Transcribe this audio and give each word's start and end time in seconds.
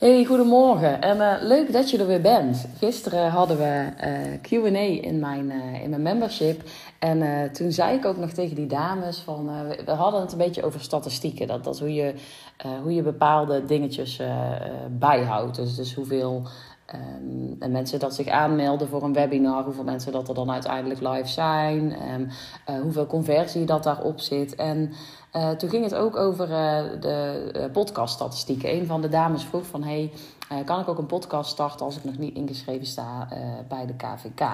Hey, 0.00 0.24
goedemorgen 0.24 1.00
en 1.00 1.16
uh, 1.16 1.34
leuk 1.40 1.72
dat 1.72 1.90
je 1.90 1.98
er 1.98 2.06
weer 2.06 2.20
bent. 2.20 2.66
Gisteren 2.78 3.30
hadden 3.30 3.56
we 3.56 3.88
uh, 4.04 4.62
Q&A 4.62 5.06
in 5.06 5.18
mijn, 5.18 5.50
uh, 5.50 5.82
in 5.82 5.90
mijn 5.90 6.02
membership 6.02 6.62
en 6.98 7.52
toen 7.52 7.72
zei 7.72 7.96
ik 7.96 8.04
ook 8.04 8.16
nog 8.16 8.30
tegen 8.30 8.56
die 8.56 8.66
dames 8.66 9.18
van, 9.18 9.50
we 9.84 9.90
hadden 9.90 10.20
het 10.20 10.32
een 10.32 10.38
beetje 10.38 10.62
over 10.62 10.80
statistieken. 10.80 11.46
Dat, 11.46 11.64
dat 11.64 11.78
hoe, 11.78 11.94
je, 11.94 12.14
hoe 12.82 12.94
je 12.94 13.02
bepaalde 13.02 13.64
dingetjes 13.64 14.20
bijhoudt. 14.90 15.56
Dus, 15.56 15.76
dus 15.76 15.94
hoeveel 15.94 16.42
Um, 16.94 17.56
en 17.58 17.70
mensen 17.70 17.98
dat 17.98 18.14
zich 18.14 18.28
aanmelden 18.28 18.88
voor 18.88 19.02
een 19.02 19.12
webinar, 19.12 19.64
hoeveel 19.64 19.84
mensen 19.84 20.12
dat 20.12 20.28
er 20.28 20.34
dan 20.34 20.50
uiteindelijk 20.50 21.00
live 21.00 21.28
zijn, 21.28 21.94
uh, 22.70 22.80
hoeveel 22.80 23.06
conversie 23.06 23.64
dat 23.64 23.82
daarop 23.82 24.20
zit. 24.20 24.54
En 24.54 24.92
uh, 25.32 25.50
toen 25.50 25.70
ging 25.70 25.84
het 25.84 25.94
ook 25.94 26.16
over 26.16 26.48
uh, 26.48 26.82
de 27.00 27.68
podcaststatistieken. 27.72 28.74
Een 28.74 28.86
van 28.86 29.00
de 29.00 29.08
dames 29.08 29.44
vroeg 29.44 29.66
van, 29.66 29.82
hey, 29.82 30.12
kan 30.64 30.80
ik 30.80 30.88
ook 30.88 30.98
een 30.98 31.06
podcast 31.06 31.50
starten 31.50 31.86
als 31.86 31.96
ik 31.96 32.04
nog 32.04 32.18
niet 32.18 32.34
ingeschreven 32.34 32.86
sta 32.86 33.28
bij 33.68 33.86
de 33.86 33.94
KVK? 33.94 34.48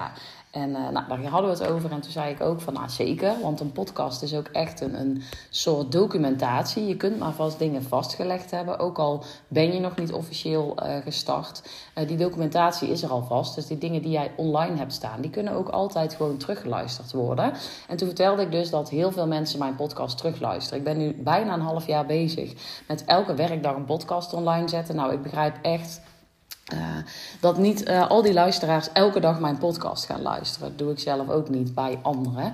En 0.51 0.71
nou, 0.71 1.07
daar 1.07 1.23
hadden 1.23 1.51
we 1.51 1.63
het 1.63 1.73
over. 1.73 1.91
En 1.91 2.01
toen 2.01 2.11
zei 2.11 2.33
ik 2.33 2.41
ook 2.41 2.61
van, 2.61 2.73
nou 2.73 2.89
zeker. 2.89 3.33
Want 3.41 3.59
een 3.59 3.71
podcast 3.71 4.21
is 4.21 4.35
ook 4.35 4.47
echt 4.47 4.81
een, 4.81 4.99
een 4.99 5.23
soort 5.49 5.91
documentatie. 5.91 6.87
Je 6.87 6.97
kunt 6.97 7.19
maar 7.19 7.33
vast 7.33 7.59
dingen 7.59 7.83
vastgelegd 7.83 8.51
hebben. 8.51 8.79
Ook 8.79 8.99
al 8.99 9.23
ben 9.47 9.73
je 9.73 9.79
nog 9.79 9.95
niet 9.95 10.13
officieel 10.13 10.77
gestart. 11.03 11.61
Die 12.07 12.17
documentatie 12.17 12.89
is 12.89 13.03
er 13.03 13.09
al 13.09 13.23
vast. 13.23 13.55
Dus 13.55 13.67
die 13.67 13.77
dingen 13.77 14.01
die 14.01 14.11
jij 14.11 14.31
online 14.35 14.77
hebt 14.77 14.93
staan, 14.93 15.21
die 15.21 15.31
kunnen 15.31 15.53
ook 15.53 15.69
altijd 15.69 16.13
gewoon 16.13 16.37
teruggeluisterd 16.37 17.11
worden. 17.11 17.53
En 17.87 17.97
toen 17.97 18.07
vertelde 18.07 18.41
ik 18.41 18.51
dus 18.51 18.69
dat 18.69 18.89
heel 18.89 19.11
veel 19.11 19.27
mensen 19.27 19.59
mijn 19.59 19.75
podcast 19.75 20.17
terugluisteren. 20.17 20.66
Ik 20.71 20.83
ben 20.83 20.97
nu 20.97 21.13
bijna 21.13 21.53
een 21.53 21.61
half 21.61 21.87
jaar 21.87 22.05
bezig 22.05 22.53
met 22.87 23.05
elke 23.05 23.33
werkdag 23.33 23.75
een 23.75 23.85
podcast 23.85 24.33
online 24.33 24.67
zetten. 24.67 24.95
Nou, 24.95 25.13
ik 25.13 25.21
begrijp 25.21 25.55
echt 25.61 26.01
uh, 26.73 26.79
dat 27.39 27.57
niet 27.57 27.89
uh, 27.89 28.09
al 28.09 28.21
die 28.21 28.33
luisteraars 28.33 28.91
elke 28.91 29.19
dag 29.19 29.39
mijn 29.39 29.57
podcast 29.57 30.05
gaan 30.05 30.21
luisteren. 30.21 30.67
Dat 30.67 30.77
doe 30.77 30.91
ik 30.91 30.99
zelf 30.99 31.29
ook 31.29 31.49
niet 31.49 31.75
bij 31.75 31.99
anderen. 32.01 32.53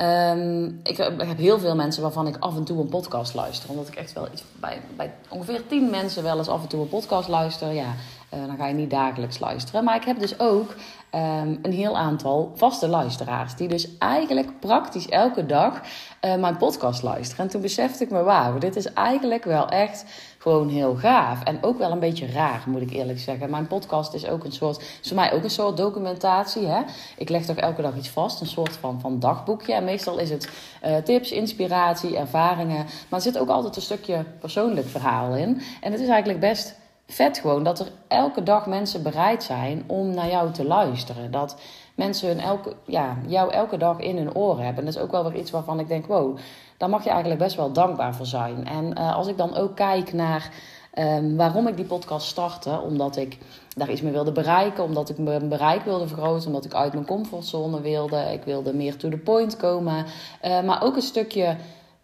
Um, 0.00 0.80
ik, 0.82 0.96
heb 0.96 1.38
heel 1.38 1.58
veel 1.58 1.74
mensen 1.74 2.02
waarvan 2.02 2.26
ik 2.26 2.36
af 2.38 2.56
en 2.56 2.64
toe 2.64 2.80
een 2.80 2.88
podcast 2.88 3.34
luister. 3.34 3.70
Omdat 3.70 3.88
ik 3.88 3.94
echt 3.94 4.12
wel 4.12 4.28
iets 4.32 4.44
bij, 4.60 4.80
bij 4.96 5.14
ongeveer 5.28 5.66
tien 5.66 5.90
mensen 5.90 6.22
wel 6.22 6.38
eens 6.38 6.48
af 6.48 6.62
en 6.62 6.68
toe 6.68 6.80
een 6.80 6.88
podcast 6.88 7.28
luister. 7.28 7.72
Ja, 7.72 7.94
uh, 8.34 8.46
dan 8.46 8.56
ga 8.56 8.66
je 8.66 8.74
niet 8.74 8.90
dagelijks 8.90 9.38
luisteren. 9.38 9.84
Maar 9.84 9.96
ik 9.96 10.04
heb 10.04 10.20
dus 10.20 10.38
ook 10.38 10.74
um, 11.14 11.58
een 11.62 11.72
heel 11.72 11.96
aantal 11.96 12.52
vaste 12.54 12.88
luisteraars. 12.88 13.54
Die 13.54 13.68
dus 13.68 13.98
eigenlijk 13.98 14.60
praktisch 14.60 15.08
elke 15.08 15.46
dag 15.46 15.80
mijn 16.20 16.56
podcast 16.56 17.02
luisteren. 17.02 17.44
En 17.44 17.50
toen 17.50 17.60
besefte 17.60 18.04
ik 18.04 18.10
me, 18.10 18.22
wauw, 18.22 18.58
dit 18.58 18.76
is 18.76 18.92
eigenlijk 18.92 19.44
wel 19.44 19.68
echt 19.68 20.04
gewoon 20.46 20.68
heel 20.68 20.94
gaaf. 20.94 21.42
En 21.42 21.62
ook 21.62 21.78
wel 21.78 21.90
een 21.90 21.98
beetje 21.98 22.32
raar, 22.32 22.62
moet 22.66 22.80
ik 22.80 22.90
eerlijk 22.90 23.18
zeggen. 23.18 23.50
Mijn 23.50 23.66
podcast 23.66 24.14
is 24.14 24.28
ook 24.28 24.44
een 24.44 24.52
soort, 24.52 24.78
is 24.78 25.08
voor 25.08 25.16
mij 25.16 25.32
ook 25.32 25.42
een 25.42 25.50
soort 25.50 25.76
documentatie. 25.76 26.66
Hè? 26.66 26.80
Ik 27.16 27.28
leg 27.28 27.44
toch 27.44 27.56
elke 27.56 27.82
dag 27.82 27.96
iets 27.96 28.08
vast, 28.08 28.40
een 28.40 28.46
soort 28.46 28.76
van, 28.76 29.00
van 29.00 29.20
dagboekje. 29.20 29.72
En 29.72 29.84
meestal 29.84 30.18
is 30.18 30.30
het 30.30 30.50
uh, 30.84 30.96
tips, 30.96 31.30
inspiratie, 31.30 32.16
ervaringen. 32.16 32.76
Maar 32.76 33.18
er 33.18 33.20
zit 33.20 33.38
ook 33.38 33.48
altijd 33.48 33.76
een 33.76 33.82
stukje 33.82 34.24
persoonlijk 34.40 34.88
verhaal 34.88 35.34
in. 35.34 35.62
En 35.80 35.92
het 35.92 36.00
is 36.00 36.08
eigenlijk 36.08 36.40
best 36.40 36.74
vet 37.06 37.38
gewoon 37.38 37.62
dat 37.62 37.78
er 37.78 37.86
elke 38.08 38.42
dag 38.42 38.66
mensen 38.66 39.02
bereid 39.02 39.42
zijn 39.42 39.84
om 39.86 40.14
naar 40.14 40.28
jou 40.28 40.52
te 40.52 40.64
luisteren. 40.64 41.30
Dat 41.30 41.56
mensen 41.94 42.28
hun 42.28 42.40
elke, 42.40 42.72
ja, 42.84 43.16
jou 43.26 43.52
elke 43.52 43.76
dag 43.76 43.98
in 43.98 44.16
hun 44.16 44.34
oren 44.34 44.64
hebben. 44.64 44.78
En 44.78 44.84
dat 44.84 44.94
is 44.94 45.02
ook 45.02 45.10
wel 45.10 45.30
weer 45.30 45.40
iets 45.40 45.50
waarvan 45.50 45.80
ik 45.80 45.88
denk, 45.88 46.06
wow, 46.06 46.36
daar 46.76 46.88
mag 46.88 47.04
je 47.04 47.10
eigenlijk 47.10 47.40
best 47.40 47.56
wel 47.56 47.72
dankbaar 47.72 48.14
voor 48.14 48.26
zijn. 48.26 48.66
En 48.66 48.98
uh, 48.98 49.16
als 49.16 49.26
ik 49.26 49.36
dan 49.36 49.56
ook 49.56 49.76
kijk 49.76 50.12
naar 50.12 50.50
um, 50.98 51.36
waarom 51.36 51.68
ik 51.68 51.76
die 51.76 51.84
podcast 51.84 52.26
startte, 52.26 52.80
omdat 52.80 53.16
ik 53.16 53.38
daar 53.76 53.90
iets 53.90 54.00
mee 54.00 54.12
wilde 54.12 54.32
bereiken, 54.32 54.84
omdat 54.84 55.08
ik 55.08 55.18
mijn 55.18 55.48
bereik 55.48 55.84
wilde 55.84 56.08
vergroten, 56.08 56.46
omdat 56.46 56.64
ik 56.64 56.74
uit 56.74 56.92
mijn 56.92 57.06
comfortzone 57.06 57.80
wilde, 57.80 58.32
ik 58.32 58.42
wilde 58.44 58.74
meer 58.74 58.96
to 58.96 59.08
the 59.08 59.16
point 59.16 59.56
komen, 59.56 60.04
uh, 60.44 60.62
maar 60.62 60.82
ook 60.82 60.96
een 60.96 61.02
stukje 61.02 61.56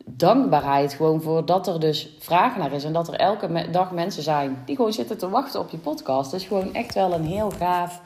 dankbaarheid 0.05 0.95
gewoon 0.95 1.23
voor 1.23 1.47
dat 1.47 1.67
er 1.67 1.81
dus 1.81 2.17
vraag 2.19 2.57
naar 2.57 2.73
is 2.73 2.85
en 2.85 2.93
dat 2.93 3.09
er 3.09 3.15
elke 3.15 3.71
dag 3.71 3.93
mensen 3.93 4.23
zijn 4.23 4.63
die 4.67 4.77
gewoon 4.77 4.93
zitten 4.93 5.19
te 5.19 5.29
wachten 5.29 5.61
op 5.61 5.71
je 5.71 5.79
podcast. 5.79 6.31
Dat 6.31 6.41
is 6.41 6.47
gewoon 6.47 6.75
echt 6.75 6.95
wel 6.95 7.13
een 7.13 7.25
heel 7.25 7.51
gaaf 7.51 8.01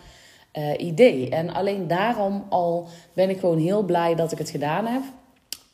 uh, 0.52 0.72
idee. 0.78 1.30
En 1.30 1.54
alleen 1.54 1.86
daarom 1.86 2.44
al 2.48 2.88
ben 3.12 3.30
ik 3.30 3.40
gewoon 3.40 3.58
heel 3.58 3.82
blij 3.82 4.14
dat 4.14 4.32
ik 4.32 4.38
het 4.38 4.50
gedaan 4.50 4.86
heb 4.86 5.02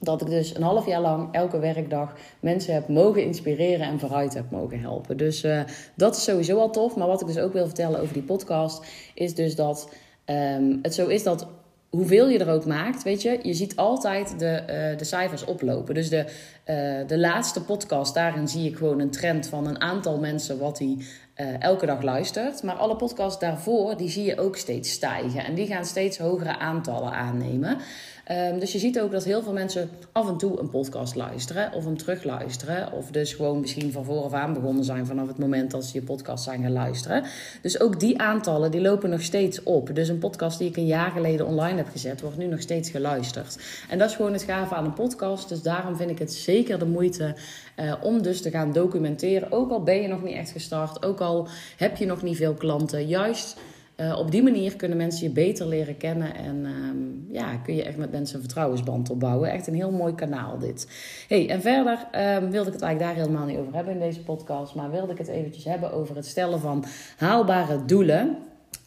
dat 0.02 0.20
ik 0.20 0.28
dus 0.28 0.54
een 0.54 0.62
half 0.62 0.86
jaar 0.86 1.00
lang 1.00 1.28
elke 1.32 1.58
werkdag 1.58 2.12
mensen 2.40 2.74
heb 2.74 2.88
mogen 2.88 3.24
inspireren 3.24 3.86
en 3.86 4.00
vooruit 4.00 4.34
heb 4.34 4.50
mogen 4.50 4.80
helpen. 4.80 5.16
Dus 5.16 5.44
uh, 5.44 5.62
dat 5.94 6.16
is 6.16 6.24
sowieso 6.24 6.58
al 6.58 6.70
tof. 6.70 6.96
Maar 6.96 7.06
wat 7.06 7.20
ik 7.20 7.26
dus 7.26 7.38
ook 7.38 7.52
wil 7.52 7.64
vertellen 7.64 8.00
over 8.00 8.12
die 8.12 8.22
podcast, 8.22 8.84
is 9.14 9.34
dus 9.34 9.56
dat 9.56 9.88
um, 10.26 10.78
het 10.82 10.94
zo 10.94 11.06
is 11.06 11.22
dat 11.22 11.46
hoeveel 11.92 12.28
je 12.28 12.38
er 12.38 12.52
ook 12.52 12.66
maakt, 12.66 13.02
weet 13.02 13.22
je, 13.22 13.38
je 13.42 13.54
ziet 13.54 13.76
altijd 13.76 14.38
de, 14.38 14.62
uh, 14.92 14.98
de 14.98 15.04
cijfers 15.04 15.44
oplopen. 15.44 15.94
Dus 15.94 16.08
de, 16.08 16.24
uh, 16.66 17.08
de 17.08 17.18
laatste 17.18 17.62
podcast, 17.62 18.14
daarin 18.14 18.48
zie 18.48 18.70
ik 18.70 18.76
gewoon 18.76 19.00
een 19.00 19.10
trend 19.10 19.46
van 19.46 19.66
een 19.66 19.80
aantal 19.80 20.18
mensen 20.18 20.58
wat 20.58 20.76
die 20.76 20.96
uh, 21.36 21.62
elke 21.62 21.86
dag 21.86 22.02
luistert. 22.02 22.62
Maar 22.62 22.74
alle 22.74 22.96
podcasts 22.96 23.40
daarvoor, 23.40 23.96
die 23.96 24.08
zie 24.08 24.24
je 24.24 24.40
ook 24.40 24.56
steeds 24.56 24.90
stijgen. 24.90 25.44
En 25.44 25.54
die 25.54 25.66
gaan 25.66 25.84
steeds 25.84 26.18
hogere 26.18 26.58
aantallen 26.58 27.12
aannemen. 27.12 27.78
Um, 28.30 28.58
dus 28.58 28.72
je 28.72 28.78
ziet 28.78 29.00
ook 29.00 29.10
dat 29.10 29.24
heel 29.24 29.42
veel 29.42 29.52
mensen 29.52 29.90
af 30.12 30.28
en 30.28 30.36
toe 30.36 30.60
een 30.60 30.70
podcast 30.70 31.14
luisteren 31.14 31.72
of 31.72 31.84
hem 31.84 31.96
terugluisteren. 31.96 32.92
Of 32.92 33.10
dus 33.10 33.32
gewoon 33.32 33.60
misschien 33.60 33.92
van 33.92 34.04
vooraf 34.04 34.32
aan 34.32 34.52
begonnen 34.52 34.84
zijn 34.84 35.06
vanaf 35.06 35.26
het 35.26 35.38
moment 35.38 35.70
dat 35.70 35.84
ze 35.84 35.98
je 35.98 36.04
podcast 36.04 36.44
zijn 36.44 36.62
gaan 36.62 36.72
luisteren. 36.72 37.24
Dus 37.62 37.80
ook 37.80 38.00
die 38.00 38.18
aantallen 38.20 38.70
die 38.70 38.80
lopen 38.80 39.10
nog 39.10 39.22
steeds 39.22 39.62
op. 39.62 39.94
Dus 39.94 40.08
een 40.08 40.18
podcast 40.18 40.58
die 40.58 40.68
ik 40.68 40.76
een 40.76 40.86
jaar 40.86 41.10
geleden 41.10 41.46
online 41.46 41.76
heb 41.76 41.88
gezet, 41.88 42.20
wordt 42.20 42.36
nu 42.36 42.46
nog 42.46 42.60
steeds 42.60 42.90
geluisterd. 42.90 43.58
En 43.88 43.98
dat 43.98 44.10
is 44.10 44.16
gewoon 44.16 44.32
het 44.32 44.42
gave 44.42 44.74
aan 44.74 44.84
een 44.84 44.92
podcast. 44.92 45.48
Dus 45.48 45.62
daarom 45.62 45.96
vind 45.96 46.10
ik 46.10 46.18
het 46.18 46.32
zeker 46.32 46.78
de 46.78 46.86
moeite 46.86 47.34
uh, 47.76 47.94
om 48.02 48.22
dus 48.22 48.42
te 48.42 48.50
gaan 48.50 48.72
documenteren. 48.72 49.52
Ook 49.52 49.70
al 49.70 49.82
ben 49.82 50.02
je 50.02 50.08
nog 50.08 50.22
niet 50.22 50.36
echt 50.36 50.50
gestart, 50.50 51.04
ook 51.04 51.20
al 51.20 51.48
heb 51.76 51.96
je 51.96 52.06
nog 52.06 52.22
niet 52.22 52.36
veel 52.36 52.54
klanten. 52.54 53.06
Juist 53.06 53.56
uh, 53.96 54.18
op 54.18 54.30
die 54.30 54.42
manier 54.42 54.76
kunnen 54.76 54.96
mensen 54.96 55.26
je 55.26 55.32
beter 55.32 55.66
leren 55.66 55.96
kennen 55.96 56.34
en 56.34 56.64
um, 56.64 57.26
ja, 57.30 57.56
kun 57.56 57.74
je 57.74 57.82
echt 57.82 57.96
met 57.96 58.10
mensen 58.10 58.34
een 58.34 58.42
vertrouwensband 58.42 59.10
opbouwen. 59.10 59.50
Echt 59.50 59.66
een 59.66 59.74
heel 59.74 59.90
mooi 59.90 60.14
kanaal 60.14 60.58
dit. 60.58 60.88
Hey, 61.28 61.48
en 61.48 61.60
verder 61.60 62.08
um, 62.14 62.50
wilde 62.50 62.68
ik 62.68 62.72
het 62.72 62.82
eigenlijk 62.82 62.98
daar 62.98 63.24
helemaal 63.24 63.46
niet 63.46 63.58
over 63.58 63.74
hebben 63.74 63.92
in 63.92 64.00
deze 64.00 64.22
podcast, 64.22 64.74
maar 64.74 64.90
wilde 64.90 65.12
ik 65.12 65.18
het 65.18 65.28
eventjes 65.28 65.64
hebben 65.64 65.92
over 65.92 66.16
het 66.16 66.26
stellen 66.26 66.60
van 66.60 66.84
haalbare 67.16 67.84
doelen. 67.84 68.36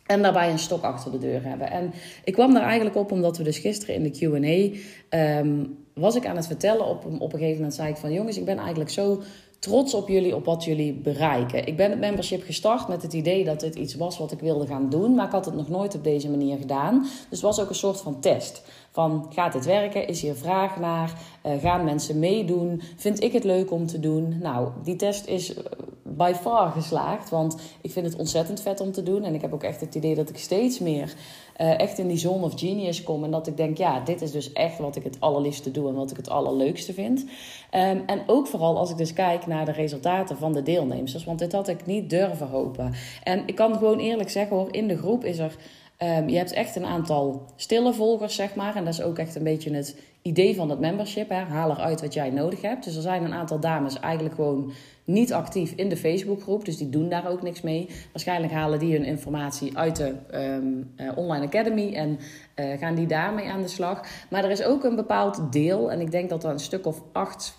En 0.05 0.21
daarbij 0.21 0.51
een 0.51 0.59
stok 0.59 0.83
achter 0.83 1.11
de 1.11 1.17
deur 1.17 1.43
hebben. 1.43 1.71
En 1.71 1.93
ik 2.23 2.33
kwam 2.33 2.53
daar 2.53 2.63
eigenlijk 2.63 2.95
op 2.95 3.11
omdat 3.11 3.37
we 3.37 3.43
dus 3.43 3.57
gisteren 3.57 3.95
in 3.95 4.03
de 4.03 4.79
QA. 5.09 5.39
Um, 5.39 5.77
was 5.93 6.15
ik 6.15 6.25
aan 6.25 6.35
het 6.35 6.47
vertellen. 6.47 6.87
Op, 6.87 7.05
op 7.05 7.33
een 7.33 7.39
gegeven 7.39 7.55
moment 7.55 7.73
zei 7.73 7.89
ik 7.89 7.97
van 7.97 8.13
jongens, 8.13 8.37
ik 8.37 8.45
ben 8.45 8.57
eigenlijk 8.57 8.89
zo 8.89 9.21
trots 9.65 9.93
op 9.93 10.07
jullie, 10.07 10.35
op 10.35 10.45
wat 10.45 10.63
jullie 10.63 10.93
bereiken. 10.93 11.67
Ik 11.67 11.77
ben 11.77 11.89
het 11.89 11.99
membership 11.99 12.43
gestart 12.43 12.87
met 12.87 13.01
het 13.01 13.13
idee 13.13 13.43
dat 13.43 13.59
dit 13.59 13.75
iets 13.75 13.95
was 13.95 14.17
wat 14.17 14.31
ik 14.31 14.39
wilde 14.39 14.67
gaan 14.67 14.89
doen, 14.89 15.15
maar 15.15 15.25
ik 15.25 15.31
had 15.31 15.45
het 15.45 15.55
nog 15.55 15.69
nooit 15.69 15.95
op 15.95 16.03
deze 16.03 16.29
manier 16.29 16.57
gedaan. 16.57 16.99
Dus 17.01 17.11
het 17.29 17.41
was 17.41 17.59
ook 17.59 17.69
een 17.69 17.75
soort 17.75 18.01
van 18.01 18.19
test. 18.19 18.61
Van 18.91 19.25
gaat 19.29 19.53
dit 19.53 19.65
werken? 19.65 20.07
Is 20.07 20.21
hier 20.21 20.35
vraag 20.35 20.79
naar? 20.79 21.13
Uh, 21.45 21.51
gaan 21.61 21.83
mensen 21.83 22.19
meedoen? 22.19 22.81
Vind 22.95 23.23
ik 23.23 23.33
het 23.33 23.43
leuk 23.43 23.71
om 23.71 23.85
te 23.85 23.99
doen? 23.99 24.37
Nou, 24.41 24.69
die 24.83 24.95
test 24.95 25.27
is 25.27 25.53
eh, 25.53 25.63
by 26.03 26.33
far 26.41 26.71
geslaagd, 26.71 27.29
want 27.29 27.55
ik 27.81 27.91
vind 27.91 28.05
het 28.05 28.15
ontzettend 28.15 28.61
vet 28.61 28.79
om 28.79 28.91
te 28.91 29.03
doen. 29.03 29.23
En 29.23 29.33
ik 29.33 29.41
heb 29.41 29.53
ook 29.53 29.63
echt 29.63 29.81
het 29.81 29.95
idee 29.95 30.15
dat 30.15 30.29
ik 30.29 30.37
steeds 30.37 30.79
meer 30.79 31.13
uh, 31.61 31.79
echt 31.79 31.97
in 31.97 32.07
die 32.07 32.17
zone 32.17 32.43
of 32.43 32.59
genius 32.59 33.03
kom. 33.03 33.23
En 33.23 33.31
dat 33.31 33.47
ik 33.47 33.57
denk, 33.57 33.77
ja, 33.77 33.99
dit 33.99 34.21
is 34.21 34.31
dus 34.31 34.53
echt 34.53 34.77
wat 34.77 34.95
ik 34.95 35.03
het 35.03 35.17
allerliefste 35.19 35.71
doe 35.71 35.89
en 35.89 35.95
wat 35.95 36.11
ik 36.11 36.17
het 36.17 36.29
allerleukste 36.29 36.93
vind. 36.93 37.19
Um, 37.19 38.03
en 38.05 38.21
ook 38.27 38.47
vooral 38.47 38.77
als 38.77 38.89
ik 38.89 38.97
dus 38.97 39.13
kijk 39.13 39.47
naar 39.47 39.65
de 39.65 39.71
resultaten 39.71 40.37
van 40.37 40.53
de 40.53 40.63
deelnemers. 40.63 41.23
Want 41.23 41.39
dit 41.39 41.51
had 41.51 41.67
ik 41.67 41.85
niet 41.85 42.09
durven 42.09 42.47
hopen. 42.47 42.93
En 43.23 43.43
ik 43.45 43.55
kan 43.55 43.73
gewoon 43.73 43.99
eerlijk 43.99 44.29
zeggen 44.29 44.57
hoor, 44.57 44.67
in 44.71 44.87
de 44.87 44.97
groep 44.97 45.23
is 45.23 45.37
er 45.37 45.55
Um, 46.03 46.29
je 46.29 46.37
hebt 46.37 46.51
echt 46.51 46.75
een 46.75 46.85
aantal 46.85 47.45
stille 47.55 47.93
volgers, 47.93 48.35
zeg 48.35 48.55
maar. 48.55 48.75
En 48.75 48.85
dat 48.85 48.93
is 48.93 49.01
ook 49.01 49.17
echt 49.17 49.35
een 49.35 49.43
beetje 49.43 49.73
het 49.73 49.95
idee 50.21 50.55
van 50.55 50.69
het 50.69 50.79
membership. 50.79 51.29
Hè. 51.29 51.35
Haal 51.35 51.71
eruit 51.71 52.01
wat 52.01 52.13
jij 52.13 52.29
nodig 52.29 52.61
hebt. 52.61 52.83
Dus 52.83 52.95
er 52.95 53.01
zijn 53.01 53.23
een 53.23 53.33
aantal 53.33 53.59
dames 53.59 53.99
eigenlijk 53.99 54.35
gewoon 54.35 54.71
niet 55.03 55.33
actief 55.33 55.73
in 55.75 55.89
de 55.89 55.97
Facebookgroep. 55.97 56.65
Dus 56.65 56.77
die 56.77 56.89
doen 56.89 57.09
daar 57.09 57.29
ook 57.29 57.41
niks 57.41 57.61
mee. 57.61 57.89
Waarschijnlijk 58.11 58.53
halen 58.53 58.79
die 58.79 58.93
hun 58.93 59.05
informatie 59.05 59.77
uit 59.77 59.95
de 59.95 60.15
um, 60.33 60.93
uh, 60.97 61.17
Online 61.17 61.45
Academy. 61.45 61.93
En 61.93 62.19
uh, 62.55 62.77
gaan 62.77 62.95
die 62.95 63.07
daarmee 63.07 63.49
aan 63.49 63.61
de 63.61 63.67
slag. 63.67 64.05
Maar 64.29 64.43
er 64.43 64.51
is 64.51 64.63
ook 64.63 64.83
een 64.83 64.95
bepaald 64.95 65.51
deel. 65.51 65.91
En 65.91 66.01
ik 66.01 66.11
denk 66.11 66.29
dat 66.29 66.43
er 66.43 66.49
een 66.49 66.59
stuk 66.59 66.85
of 66.85 67.01
acht 67.11 67.57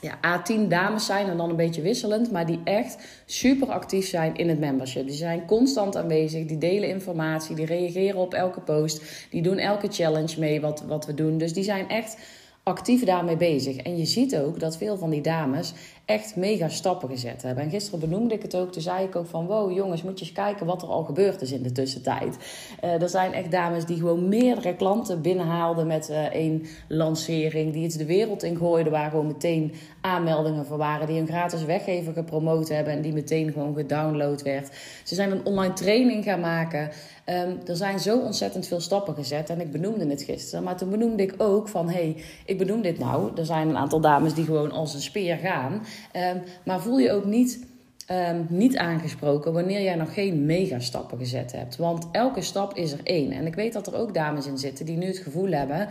ja, 0.00 0.18
A10 0.18 0.68
dames 0.68 1.06
zijn 1.06 1.28
en 1.28 1.36
dan 1.36 1.50
een 1.50 1.56
beetje 1.56 1.82
wisselend, 1.82 2.30
maar 2.30 2.46
die 2.46 2.60
echt 2.64 3.22
super 3.26 3.68
actief 3.68 4.06
zijn 4.06 4.36
in 4.36 4.48
het 4.48 4.58
membership. 4.58 5.06
Die 5.06 5.16
zijn 5.16 5.46
constant 5.46 5.96
aanwezig, 5.96 6.46
die 6.46 6.58
delen 6.58 6.88
informatie, 6.88 7.56
die 7.56 7.66
reageren 7.66 8.20
op 8.20 8.34
elke 8.34 8.60
post, 8.60 9.26
die 9.30 9.42
doen 9.42 9.58
elke 9.58 9.88
challenge 9.90 10.40
mee 10.40 10.60
wat, 10.60 10.82
wat 10.86 11.06
we 11.06 11.14
doen. 11.14 11.38
Dus 11.38 11.52
die 11.52 11.64
zijn 11.64 11.88
echt 11.88 12.16
actief 12.62 13.04
daarmee 13.04 13.36
bezig. 13.36 13.76
En 13.76 13.96
je 13.98 14.04
ziet 14.04 14.36
ook 14.36 14.60
dat 14.60 14.76
veel 14.76 14.96
van 14.96 15.10
die 15.10 15.20
dames 15.20 15.72
echt 16.10 16.36
mega 16.36 16.68
stappen 16.68 17.08
gezet 17.08 17.42
hebben. 17.42 17.64
En 17.64 17.70
gisteren 17.70 18.00
benoemde 18.00 18.34
ik 18.34 18.42
het 18.42 18.56
ook. 18.56 18.72
Toen 18.72 18.82
zei 18.82 19.06
ik 19.06 19.16
ook 19.16 19.26
van, 19.26 19.46
wow 19.46 19.72
jongens, 19.72 20.02
moet 20.02 20.18
je 20.18 20.24
eens 20.24 20.34
kijken 20.34 20.66
wat 20.66 20.82
er 20.82 20.88
al 20.88 21.04
gebeurd 21.04 21.42
is 21.42 21.52
in 21.52 21.62
de 21.62 21.72
tussentijd. 21.72 22.36
Uh, 22.84 23.02
er 23.02 23.08
zijn 23.08 23.32
echt 23.32 23.50
dames 23.50 23.84
die 23.84 23.96
gewoon 23.96 24.28
meerdere 24.28 24.76
klanten 24.76 25.22
binnenhaalden 25.22 25.86
met 25.86 26.10
uh, 26.10 26.24
één 26.24 26.66
lancering. 26.88 27.72
Die 27.72 27.84
iets 27.84 27.96
de 27.96 28.04
wereld 28.04 28.42
in 28.42 28.56
gooiden, 28.56 28.92
waar 28.92 29.10
gewoon 29.10 29.26
meteen 29.26 29.74
aanmeldingen 30.00 30.66
voor 30.66 30.76
waren. 30.76 31.06
Die 31.06 31.20
een 31.20 31.26
gratis 31.26 31.64
weggever 31.64 32.12
gepromoot 32.12 32.68
hebben 32.68 32.92
en 32.92 33.02
die 33.02 33.12
meteen 33.12 33.52
gewoon 33.52 33.74
gedownload 33.74 34.42
werd. 34.42 34.68
Ze 35.04 35.14
zijn 35.14 35.30
een 35.30 35.44
online 35.44 35.72
training 35.72 36.24
gaan 36.24 36.40
maken. 36.40 36.90
Um, 37.26 37.58
er 37.66 37.76
zijn 37.76 37.98
zo 37.98 38.18
ontzettend 38.18 38.66
veel 38.66 38.80
stappen 38.80 39.14
gezet 39.14 39.50
en 39.50 39.60
ik 39.60 39.70
benoemde 39.70 40.06
het 40.06 40.22
gisteren. 40.22 40.64
Maar 40.64 40.76
toen 40.76 40.90
benoemde 40.90 41.22
ik 41.22 41.34
ook 41.38 41.68
van, 41.68 41.88
hé, 41.88 41.92
hey, 41.92 42.16
ik 42.44 42.58
benoem 42.58 42.82
dit 42.82 42.98
nou. 42.98 43.30
Er 43.36 43.46
zijn 43.46 43.68
een 43.68 43.76
aantal 43.76 44.00
dames 44.00 44.34
die 44.34 44.44
gewoon 44.44 44.72
als 44.72 44.94
een 44.94 45.00
speer 45.00 45.36
gaan. 45.36 45.82
Um, 46.16 46.42
maar 46.64 46.80
voel 46.80 46.98
je 46.98 47.12
ook 47.12 47.24
niet, 47.24 47.66
um, 48.10 48.46
niet 48.48 48.76
aangesproken 48.76 49.52
wanneer 49.52 49.82
jij 49.82 49.94
nog 49.94 50.14
geen 50.14 50.46
megastappen 50.46 51.18
gezet 51.18 51.52
hebt. 51.52 51.76
Want 51.76 52.06
elke 52.12 52.42
stap 52.42 52.76
is 52.76 52.92
er 52.92 53.00
één. 53.04 53.32
En 53.32 53.46
ik 53.46 53.54
weet 53.54 53.72
dat 53.72 53.86
er 53.86 53.96
ook 53.96 54.14
dames 54.14 54.46
in 54.46 54.58
zitten 54.58 54.86
die 54.86 54.96
nu 54.96 55.06
het 55.06 55.18
gevoel 55.18 55.50
hebben... 55.50 55.88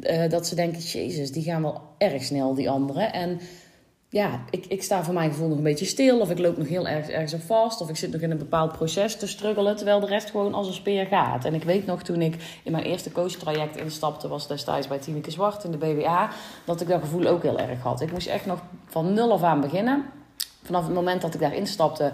Uh, 0.00 0.28
dat 0.28 0.46
ze 0.46 0.54
denken, 0.54 0.80
jezus, 0.80 1.32
die 1.32 1.42
gaan 1.42 1.62
wel 1.62 1.80
erg 1.98 2.22
snel, 2.22 2.54
die 2.54 2.70
anderen. 2.70 3.12
En 3.12 3.40
ja, 4.10 4.40
ik, 4.50 4.66
ik 4.66 4.82
sta 4.82 5.04
voor 5.04 5.14
mijn 5.14 5.30
gevoel 5.30 5.48
nog 5.48 5.56
een 5.56 5.62
beetje 5.62 5.84
stil. 5.84 6.20
Of 6.20 6.30
ik 6.30 6.38
loop 6.38 6.56
nog 6.56 6.68
heel 6.68 6.86
erg 6.86 7.08
ergens 7.08 7.34
op 7.34 7.42
vast. 7.42 7.80
Of 7.80 7.88
ik 7.88 7.96
zit 7.96 8.12
nog 8.12 8.20
in 8.20 8.30
een 8.30 8.38
bepaald 8.38 8.72
proces 8.72 9.16
te 9.16 9.26
struggelen. 9.26 9.76
Terwijl 9.76 10.00
de 10.00 10.06
rest 10.06 10.30
gewoon 10.30 10.54
als 10.54 10.66
een 10.66 10.72
speer 10.72 11.06
gaat. 11.06 11.44
En 11.44 11.54
ik 11.54 11.62
weet 11.62 11.86
nog 11.86 12.02
toen 12.02 12.22
ik 12.22 12.60
in 12.64 12.72
mijn 12.72 12.84
eerste 12.84 13.12
coachtraject 13.12 13.76
instapte. 13.76 14.28
Was 14.28 14.48
destijds 14.48 14.88
bij 14.88 14.98
Tineke 14.98 15.30
Zwart 15.30 15.64
in 15.64 15.70
de 15.70 15.76
BWA. 15.76 16.30
Dat 16.64 16.80
ik 16.80 16.88
dat 16.88 17.00
gevoel 17.00 17.26
ook 17.26 17.42
heel 17.42 17.58
erg 17.58 17.80
had. 17.80 18.00
Ik 18.00 18.12
moest 18.12 18.26
echt 18.26 18.46
nog 18.46 18.62
van 18.86 19.12
nul 19.12 19.32
af 19.32 19.42
aan 19.42 19.60
beginnen. 19.60 20.04
Vanaf 20.62 20.84
het 20.84 20.94
moment 20.94 21.22
dat 21.22 21.34
ik 21.34 21.40
daar 21.40 21.54
instapte 21.54 22.12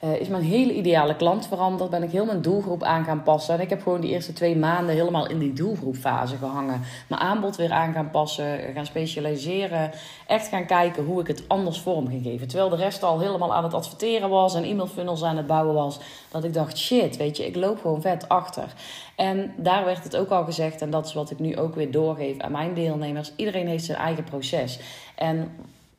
uh, 0.00 0.20
is 0.20 0.28
mijn 0.28 0.42
hele 0.42 0.74
ideale 0.74 1.16
klant 1.16 1.46
veranderd. 1.46 1.90
Ben 1.90 2.02
ik 2.02 2.10
heel 2.10 2.24
mijn 2.24 2.42
doelgroep 2.42 2.82
aan 2.82 3.04
gaan 3.04 3.22
passen. 3.22 3.54
En 3.54 3.60
ik 3.60 3.70
heb 3.70 3.82
gewoon 3.82 4.00
die 4.00 4.10
eerste 4.10 4.32
twee 4.32 4.56
maanden 4.56 4.94
helemaal 4.94 5.28
in 5.28 5.38
die 5.38 5.52
doelgroepfase 5.52 6.36
gehangen. 6.36 6.82
Mijn 7.08 7.20
aanbod 7.20 7.56
weer 7.56 7.72
aan 7.72 7.92
gaan 7.92 8.10
passen, 8.10 8.58
gaan 8.74 8.86
specialiseren. 8.86 9.90
Echt 10.26 10.48
gaan 10.48 10.66
kijken 10.66 11.04
hoe 11.04 11.20
ik 11.20 11.26
het 11.26 11.44
anders 11.48 11.80
vorm 11.80 12.08
ging 12.08 12.22
geven. 12.22 12.48
Terwijl 12.48 12.68
de 12.68 12.76
rest 12.76 13.02
al 13.02 13.20
helemaal 13.20 13.54
aan 13.54 13.64
het 13.64 13.74
adverteren 13.74 14.28
was 14.28 14.54
en 14.54 14.64
e-mailfunnels 14.64 15.24
aan 15.24 15.36
het 15.36 15.46
bouwen 15.46 15.74
was. 15.74 16.00
Dat 16.30 16.44
ik 16.44 16.54
dacht, 16.54 16.78
shit, 16.78 17.16
weet 17.16 17.36
je, 17.36 17.46
ik 17.46 17.56
loop 17.56 17.80
gewoon 17.80 18.00
vet 18.00 18.28
achter. 18.28 18.74
En 19.16 19.54
daar 19.56 19.84
werd 19.84 20.04
het 20.04 20.16
ook 20.16 20.30
al 20.30 20.44
gezegd, 20.44 20.82
en 20.82 20.90
dat 20.90 21.06
is 21.06 21.14
wat 21.14 21.30
ik 21.30 21.38
nu 21.38 21.56
ook 21.56 21.74
weer 21.74 21.90
doorgeef 21.90 22.38
aan 22.38 22.52
mijn 22.52 22.74
deelnemers. 22.74 23.32
Iedereen 23.36 23.68
heeft 23.68 23.84
zijn 23.84 23.98
eigen 23.98 24.24
proces. 24.24 24.78
En 25.14 25.56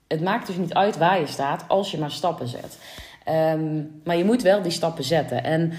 het 0.07 0.21
maakt 0.21 0.47
dus 0.47 0.55
niet 0.55 0.73
uit 0.73 0.97
waar 0.97 1.19
je 1.19 1.27
staat 1.27 1.65
als 1.67 1.91
je 1.91 1.99
maar 1.99 2.11
stappen 2.11 2.47
zet. 2.47 2.77
Um, 3.29 4.01
maar 4.03 4.17
je 4.17 4.25
moet 4.25 4.41
wel 4.41 4.61
die 4.61 4.71
stappen 4.71 5.03
zetten. 5.03 5.43
En 5.43 5.71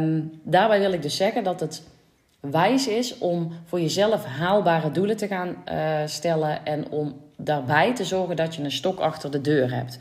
um, 0.00 0.40
daarbij 0.42 0.80
wil 0.80 0.92
ik 0.92 1.02
dus 1.02 1.16
zeggen 1.16 1.44
dat 1.44 1.60
het 1.60 1.82
wijs 2.40 2.88
is 2.88 3.18
om 3.18 3.52
voor 3.64 3.80
jezelf 3.80 4.24
haalbare 4.24 4.90
doelen 4.90 5.16
te 5.16 5.26
gaan 5.26 5.56
uh, 5.68 6.06
stellen. 6.06 6.66
En 6.66 6.90
om 6.90 7.14
daarbij 7.36 7.94
te 7.94 8.04
zorgen 8.04 8.36
dat 8.36 8.54
je 8.54 8.62
een 8.62 8.70
stok 8.70 8.98
achter 8.98 9.30
de 9.30 9.40
deur 9.40 9.74
hebt. 9.74 9.98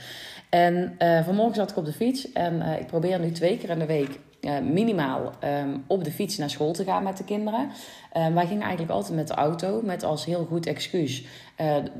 En 0.49 0.95
uh, 0.99 1.23
vanmorgen 1.23 1.55
zat 1.55 1.71
ik 1.71 1.77
op 1.77 1.85
de 1.85 1.93
fiets 1.93 2.31
en 2.31 2.55
uh, 2.55 2.79
ik 2.79 2.87
probeer 2.87 3.19
nu 3.19 3.31
twee 3.31 3.57
keer 3.57 3.69
in 3.69 3.79
de 3.79 3.85
week 3.85 4.19
minimaal 4.63 5.33
um, 5.43 5.83
op 5.87 6.03
de 6.03 6.11
fiets 6.11 6.37
naar 6.37 6.49
school 6.49 6.73
te 6.73 6.83
gaan 6.83 7.03
met 7.03 7.17
de 7.17 7.23
kinderen. 7.23 7.69
Wij 8.13 8.45
gingen 8.45 8.61
eigenlijk 8.61 8.91
altijd 8.91 9.15
met 9.15 9.27
de 9.27 9.33
auto, 9.33 9.81
met 9.83 10.03
als 10.03 10.25
heel 10.25 10.45
goed 10.45 10.65
excuus. 10.65 11.23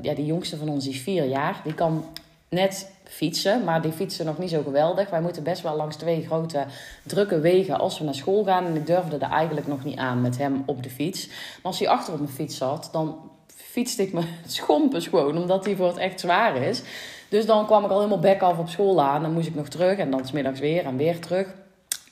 Ja, 0.02 0.14
die 0.14 0.26
jongste 0.26 0.56
van 0.56 0.68
ons 0.68 0.88
is 0.88 1.00
vier 1.00 1.24
jaar. 1.24 1.60
Die 1.64 1.74
kan 1.74 2.04
net 2.48 2.92
fietsen, 3.14 3.64
maar 3.64 3.82
die 3.82 3.92
fietsen 3.92 4.26
nog 4.26 4.38
niet 4.38 4.50
zo 4.50 4.62
geweldig. 4.62 5.10
Wij 5.10 5.20
moeten 5.20 5.42
best 5.42 5.62
wel 5.62 5.76
langs 5.76 5.96
twee 5.96 6.26
grote 6.26 6.64
drukke 7.02 7.40
wegen 7.40 7.78
als 7.78 7.98
we 7.98 8.04
naar 8.04 8.14
school 8.14 8.44
gaan. 8.44 8.64
En 8.64 8.76
ik 8.76 8.86
durfde 8.86 9.16
er 9.16 9.30
eigenlijk 9.30 9.66
nog 9.66 9.84
niet 9.84 9.98
aan 9.98 10.20
met 10.20 10.38
hem 10.38 10.62
op 10.66 10.82
de 10.82 10.90
fiets. 10.90 11.26
Maar 11.26 11.62
als 11.62 11.78
hij 11.78 11.88
achter 11.88 12.12
op 12.12 12.18
mijn 12.18 12.32
fiets 12.32 12.56
zat, 12.56 12.88
dan 12.92 13.30
fietste 13.46 14.02
ik 14.02 14.12
me 14.12 14.22
schompens 14.46 15.06
gewoon, 15.06 15.38
omdat 15.38 15.64
hij 15.64 15.76
voor 15.76 15.86
het 15.86 15.96
echt 15.96 16.20
zwaar 16.20 16.56
is. 16.56 16.82
Dus 17.28 17.46
dan 17.46 17.66
kwam 17.66 17.84
ik 17.84 17.90
al 17.90 17.98
helemaal 17.98 18.18
bek 18.18 18.42
af 18.42 18.58
op 18.58 18.68
school 18.68 19.02
aan. 19.02 19.22
Dan 19.22 19.32
moest 19.32 19.46
ik 19.46 19.54
nog 19.54 19.68
terug 19.68 19.98
en 19.98 20.10
dan 20.10 20.26
smiddags 20.26 20.60
weer 20.60 20.84
en 20.84 20.96
weer 20.96 21.20
terug. 21.20 21.54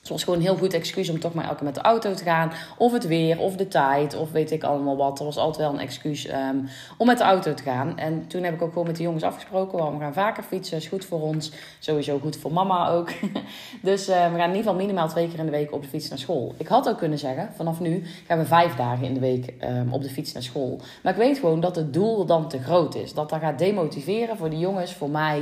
Het 0.03 0.11
was 0.11 0.23
gewoon 0.23 0.39
een 0.39 0.45
heel 0.45 0.57
goed 0.57 0.73
excuus 0.73 1.09
om 1.09 1.19
toch 1.19 1.33
maar 1.33 1.43
elke 1.43 1.55
keer 1.55 1.65
met 1.65 1.75
de 1.75 1.81
auto 1.81 2.13
te 2.13 2.23
gaan. 2.23 2.51
Of 2.77 2.91
het 2.91 3.07
weer, 3.07 3.39
of 3.39 3.55
de 3.55 3.67
tijd, 3.67 4.15
of 4.15 4.31
weet 4.31 4.51
ik 4.51 4.63
allemaal 4.63 4.97
wat. 4.97 5.19
Er 5.19 5.25
was 5.25 5.37
altijd 5.37 5.57
wel 5.57 5.73
een 5.73 5.79
excuus 5.79 6.29
um, 6.29 6.67
om 6.97 7.07
met 7.07 7.17
de 7.17 7.23
auto 7.23 7.53
te 7.53 7.63
gaan. 7.63 7.97
En 7.97 8.27
toen 8.27 8.43
heb 8.43 8.53
ik 8.53 8.61
ook 8.61 8.71
gewoon 8.71 8.87
met 8.87 8.95
de 8.95 9.03
jongens 9.03 9.23
afgesproken. 9.23 9.93
We 9.93 9.99
gaan 9.99 10.13
vaker 10.13 10.43
fietsen, 10.43 10.77
is 10.77 10.87
goed 10.87 11.05
voor 11.05 11.21
ons. 11.21 11.51
Sowieso 11.79 12.19
goed 12.19 12.37
voor 12.37 12.53
mama 12.53 12.89
ook. 12.89 13.09
dus 13.81 14.09
uh, 14.09 14.15
we 14.15 14.37
gaan 14.37 14.49
in 14.49 14.55
ieder 14.55 14.55
geval 14.55 14.75
minimaal 14.75 15.07
twee 15.07 15.27
keer 15.27 15.39
in 15.39 15.45
de 15.45 15.51
week 15.51 15.71
op 15.71 15.81
de 15.81 15.87
fiets 15.87 16.09
naar 16.09 16.19
school. 16.19 16.53
Ik 16.57 16.67
had 16.67 16.89
ook 16.89 16.97
kunnen 16.97 17.19
zeggen, 17.19 17.49
vanaf 17.55 17.79
nu 17.79 18.03
gaan 18.27 18.37
we 18.37 18.45
vijf 18.45 18.75
dagen 18.75 19.05
in 19.05 19.13
de 19.13 19.19
week 19.19 19.53
um, 19.63 19.93
op 19.93 20.01
de 20.01 20.09
fiets 20.09 20.33
naar 20.33 20.43
school. 20.43 20.79
Maar 21.03 21.11
ik 21.11 21.19
weet 21.19 21.37
gewoon 21.37 21.59
dat 21.59 21.75
het 21.75 21.93
doel 21.93 22.25
dan 22.25 22.49
te 22.49 22.59
groot 22.59 22.95
is. 22.95 23.13
Dat 23.13 23.29
dat 23.29 23.39
gaat 23.39 23.59
demotiveren 23.59 24.37
voor 24.37 24.49
de 24.49 24.59
jongens, 24.59 24.93
voor 24.93 25.09
mij. 25.09 25.39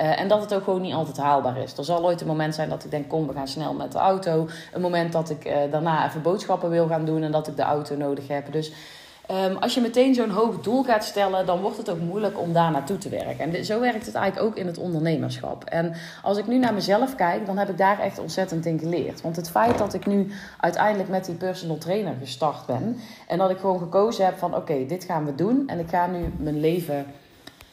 Uh, 0.00 0.20
en 0.20 0.28
dat 0.28 0.40
het 0.40 0.54
ook 0.54 0.64
gewoon 0.64 0.80
niet 0.80 0.94
altijd 0.94 1.16
haalbaar 1.16 1.56
is. 1.56 1.76
Er 1.76 1.84
zal 1.84 2.04
ooit 2.04 2.20
een 2.20 2.26
moment 2.26 2.54
zijn 2.54 2.68
dat 2.68 2.84
ik 2.84 2.90
denk, 2.90 3.08
kom 3.08 3.26
we 3.26 3.32
gaan 3.32 3.48
snel 3.48 3.74
met 3.74 3.92
de 3.92 3.98
auto. 4.02 4.48
Een 4.72 4.80
moment 4.80 5.12
dat 5.12 5.30
ik 5.30 5.46
uh, 5.46 5.56
daarna 5.70 6.06
even 6.06 6.22
boodschappen 6.22 6.70
wil 6.70 6.86
gaan 6.86 7.04
doen 7.04 7.22
en 7.22 7.32
dat 7.32 7.48
ik 7.48 7.56
de 7.56 7.62
auto 7.62 7.96
nodig 7.96 8.28
heb. 8.28 8.52
Dus 8.52 8.72
um, 9.30 9.56
als 9.56 9.74
je 9.74 9.80
meteen 9.80 10.14
zo'n 10.14 10.30
hoog 10.30 10.60
doel 10.60 10.82
gaat 10.82 11.04
stellen, 11.04 11.46
dan 11.46 11.60
wordt 11.60 11.76
het 11.76 11.90
ook 11.90 12.00
moeilijk 12.00 12.38
om 12.38 12.52
daar 12.52 12.70
naartoe 12.70 12.98
te 12.98 13.08
werken. 13.08 13.54
En 13.54 13.64
zo 13.64 13.80
werkt 13.80 14.06
het 14.06 14.14
eigenlijk 14.14 14.46
ook 14.46 14.56
in 14.56 14.66
het 14.66 14.78
ondernemerschap. 14.78 15.64
En 15.64 15.94
als 16.22 16.38
ik 16.38 16.46
nu 16.46 16.58
naar 16.58 16.74
mezelf 16.74 17.14
kijk, 17.14 17.46
dan 17.46 17.58
heb 17.58 17.68
ik 17.68 17.78
daar 17.78 17.98
echt 17.98 18.18
ontzettend 18.18 18.66
in 18.66 18.78
geleerd. 18.78 19.20
Want 19.20 19.36
het 19.36 19.50
feit 19.50 19.78
dat 19.78 19.94
ik 19.94 20.06
nu 20.06 20.30
uiteindelijk 20.60 21.08
met 21.08 21.24
die 21.24 21.34
personal 21.34 21.78
trainer 21.78 22.14
gestart 22.20 22.66
ben 22.66 22.96
en 23.26 23.38
dat 23.38 23.50
ik 23.50 23.58
gewoon 23.58 23.78
gekozen 23.78 24.24
heb 24.24 24.38
van 24.38 24.56
oké, 24.56 24.86
dit 24.86 25.04
gaan 25.04 25.24
we 25.24 25.34
doen 25.34 25.62
en 25.66 25.78
ik 25.78 25.88
ga 25.88 26.06
nu 26.06 26.32
mijn 26.36 26.60
leven 26.60 27.06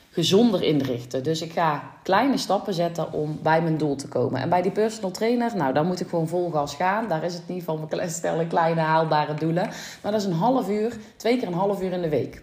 gezonder 0.09 0.63
inrichten. 0.63 1.23
Dus 1.23 1.41
ik 1.41 1.51
ga 1.51 1.83
kleine 2.03 2.37
stappen 2.37 2.73
zetten 2.73 3.13
om 3.13 3.39
bij 3.43 3.61
mijn 3.61 3.77
doel 3.77 3.95
te 3.95 4.07
komen. 4.07 4.41
En 4.41 4.49
bij 4.49 4.61
die 4.61 4.71
personal 4.71 5.11
trainer, 5.11 5.55
nou, 5.55 5.73
dan 5.73 5.85
moet 5.85 5.99
ik 5.99 6.07
gewoon 6.07 6.27
vol 6.27 6.49
gas 6.49 6.75
gaan. 6.75 7.07
Daar 7.07 7.23
is 7.23 7.33
het 7.33 7.47
niet 7.47 7.63
van, 7.63 7.87
we 7.89 8.09
stellen 8.09 8.47
kleine 8.47 8.81
haalbare 8.81 9.33
doelen. 9.33 9.69
Maar 10.01 10.11
dat 10.11 10.21
is 10.21 10.27
een 10.27 10.33
half 10.33 10.69
uur, 10.69 10.97
twee 11.17 11.37
keer 11.37 11.47
een 11.47 11.53
half 11.53 11.81
uur 11.81 11.91
in 11.91 12.01
de 12.01 12.09
week. 12.09 12.41